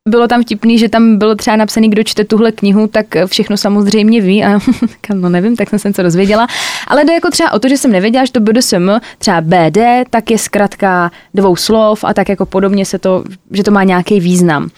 [0.09, 4.21] Bylo tam vtipný, že tam bylo třeba napsaný, kdo čte tuhle knihu, tak všechno samozřejmě
[4.21, 6.47] ví a tak no nevím, tak jsem se něco dozvěděla.
[6.87, 9.77] Ale jde jako třeba o to, že jsem nevěděla, že to BDSM, třeba BD,
[10.09, 14.19] tak je zkrátka dvou slov a tak jako podobně se to, že to má nějaký
[14.19, 14.69] význam.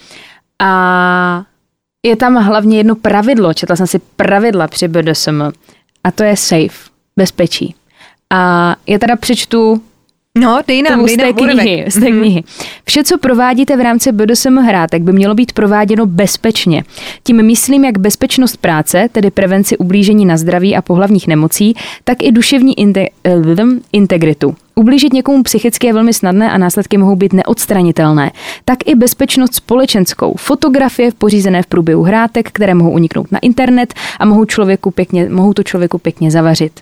[0.62, 1.42] A
[2.04, 5.42] je tam hlavně jedno pravidlo, četla jsem si pravidla při BDSM
[6.04, 7.74] a to je safe, bezpečí.
[8.30, 9.82] A já teda přečtu
[10.38, 12.42] no, dej nám, tomu dej z té nám knihy, z té knihy.
[12.84, 16.84] Vše, co provádíte v rámci BDSM hrátek, by mělo být prováděno bezpečně.
[17.22, 21.74] Tím myslím jak bezpečnost práce, tedy prevenci ublížení na zdraví a pohlavních nemocí,
[22.04, 24.56] tak i duševní inte- eh, integritu.
[24.74, 28.30] Ublížit někomu psychicky je velmi snadné a následky mohou být neodstranitelné.
[28.64, 30.34] Tak i bezpečnost společenskou.
[30.38, 35.52] Fotografie pořízené v průběhu hrátek, které mohou uniknout na internet a mohou, člověku pěkně, mohou
[35.52, 36.80] to člověku pěkně zavařit.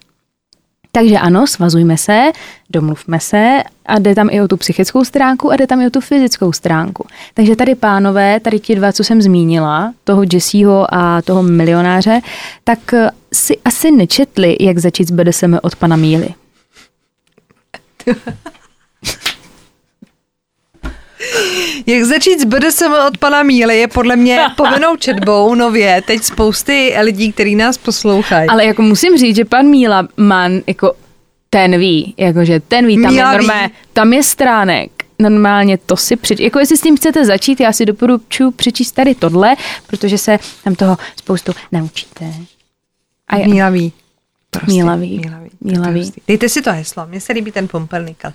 [0.94, 2.32] Takže ano, svazujme se,
[2.70, 5.90] domluvme se a jde tam i o tu psychickou stránku a jde tam i o
[5.90, 7.06] tu fyzickou stránku.
[7.34, 12.20] Takže tady pánové, tady ti dva, co jsem zmínila, toho Jesseho a toho milionáře,
[12.64, 16.28] tak eh, si asi nečetli, jak začít s BDSM od pana Míly.
[21.86, 26.02] Jak začít s BDSM od pana Míly je podle mě povinnou četbou nově.
[26.06, 28.48] Teď spousty lidí, kteří nás poslouchají.
[28.48, 30.92] Ale jako musím říct, že pan Míla má jako
[31.50, 33.48] ten ví, jakože ten ví, tam Míla je ví.
[33.92, 36.44] tam je stránek, normálně to si přečíst.
[36.44, 39.56] Jako jestli s tím chcete začít, já si doporučuji přečíst tady tohle,
[39.86, 42.24] protože se tam toho spoustu naučíte.
[43.28, 43.92] A je, Míla ví.
[44.50, 45.18] Prostě, Míla ví.
[45.18, 45.50] Míla ví.
[45.60, 46.00] Míla To je ví.
[46.00, 46.20] hustý.
[46.28, 48.32] Dejte si to heslo, mně se líbí ten pumpernickel.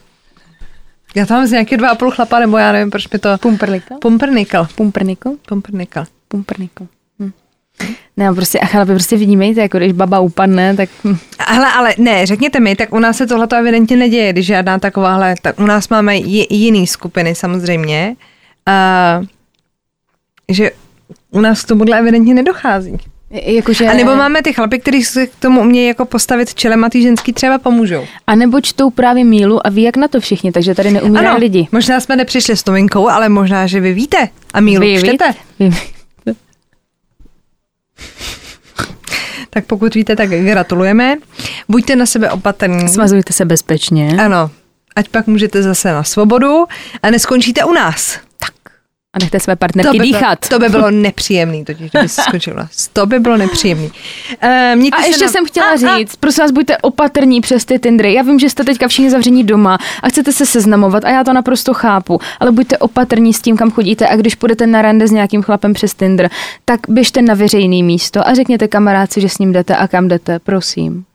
[1.17, 3.37] Já tam mám z nějaké dva a půl chlapa, nebo já nevím, proč mi to...
[3.37, 3.95] Pumperlikl?
[4.01, 4.67] Pumpernickel.
[4.75, 5.29] Pumpernikl?
[5.47, 6.05] Pumpernickel.
[6.27, 6.87] Pumpernikl.
[7.19, 7.31] Hm.
[8.17, 10.89] Ne, prostě, a chlapi, prostě vnímejte, jako když baba upadne, tak
[11.47, 15.35] Hele, ale ne, řekněte mi, tak u nás se tohle evidentně neděje, když žádná takováhle,
[15.41, 18.15] tak u nás máme j- jiný skupiny samozřejmě,
[19.19, 19.25] uh,
[20.49, 20.71] že
[21.31, 22.97] u nás k tomuhle evidentně nedochází.
[23.31, 23.85] Jakože...
[23.85, 27.01] A nebo máme ty chlapy, kteří se k tomu umějí jako postavit čelem a ty
[27.01, 28.05] ženský třeba pomůžou.
[28.27, 31.67] A nebo čtou právě mílu a ví, jak na to všichni, takže tady neumírají lidi.
[31.71, 35.33] možná jsme nepřišli s novinkou, ale možná, že vy víte a mílu Vy čtete.
[35.59, 35.71] Vy,
[39.49, 41.17] Tak pokud víte, tak gratulujeme.
[41.69, 42.89] Buďte na sebe opatrní.
[42.89, 44.17] smazujte se bezpečně.
[44.19, 44.51] Ano,
[44.95, 46.65] ať pak můžete zase na svobodu
[47.03, 48.19] a neskončíte u nás.
[49.17, 50.39] A nechte své partnerky by dýchat.
[50.49, 52.87] Bylo, to by bylo nepříjemný, totiž, kdyby se skončil u nás.
[52.93, 53.91] To by bylo nepříjemný.
[54.75, 55.31] Mějte A ještě na...
[55.31, 58.13] jsem chtěla a, a, říct, prosím vás, buďte opatrní přes ty Tindry.
[58.13, 61.33] Já vím, že jste teďka všichni zavření doma a chcete se seznamovat a já to
[61.33, 65.11] naprosto chápu, ale buďte opatrní s tím, kam chodíte a když půjdete na rande s
[65.11, 66.29] nějakým chlapem přes Tinder,
[66.65, 70.39] tak běžte na veřejné místo a řekněte kamarádci, že s ním jdete a kam jdete,
[70.39, 71.05] prosím.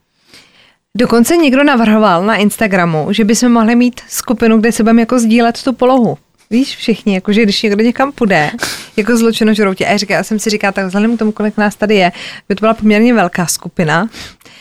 [0.97, 5.63] Dokonce někdo navrhoval na Instagramu, že bychom mohli mít skupinu, kde se budeme jako sdílet
[5.63, 6.17] tu polohu.
[6.49, 8.51] Víš, všichni, jakože když někdo někam půjde,
[8.97, 9.85] jako zločinožroutě.
[9.85, 12.11] A já, říká, já jsem si říkala, tak vzhledem k tomu, kolik nás tady je,
[12.49, 14.09] by to byla poměrně velká skupina,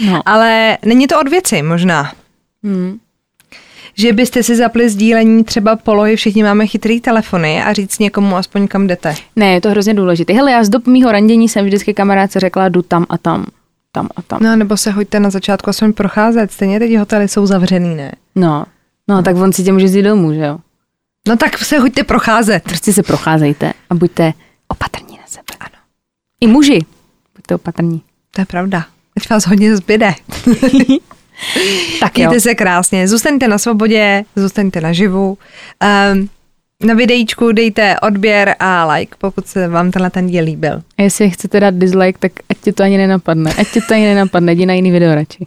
[0.06, 0.22] No.
[0.26, 2.12] ale není to od věci možná.
[2.64, 2.98] Hmm.
[3.98, 8.68] Že byste si zapli sdílení třeba polohy, všichni máme chytrý telefony a říct někomu aspoň
[8.68, 9.14] kam jdete.
[9.36, 10.32] Ne, je to hrozně důležité.
[10.32, 13.46] Hele, já z dob mýho randění jsem vždycky kamarádce řekla, jdu tam a tam,
[13.92, 14.42] tam a tam.
[14.42, 18.12] No, nebo se hoďte na začátku aspoň procházet, stejně teď hotely jsou zavřený, ne?
[18.34, 18.64] No,
[19.08, 20.58] no tak on si tě může jít domů, že jo?
[21.28, 22.62] No tak se hoďte procházet.
[22.62, 24.32] Prostě se procházejte a buďte
[24.68, 25.44] opatrní na sebe.
[25.60, 25.82] Ano.
[26.40, 26.78] I muži,
[27.36, 28.02] buďte opatrní.
[28.30, 28.84] To je pravda.
[29.14, 30.14] Teď vás hodně zbyde.
[32.00, 32.28] Tak jo.
[32.28, 35.38] Mějte se krásně, zůstaňte na svobodě, zůstaňte naživu.
[36.12, 36.28] Um,
[36.86, 40.82] na videíčku dejte odběr a like, pokud se vám tenhle ten díl líbil.
[40.98, 43.54] A jestli chcete dát dislike, tak ať tě to ani nenapadne.
[43.58, 45.46] Ať tě to ani nenapadne, jdi na jiný video radši.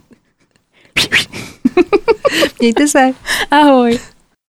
[2.60, 3.10] Mějte se.
[3.50, 3.98] Ahoj.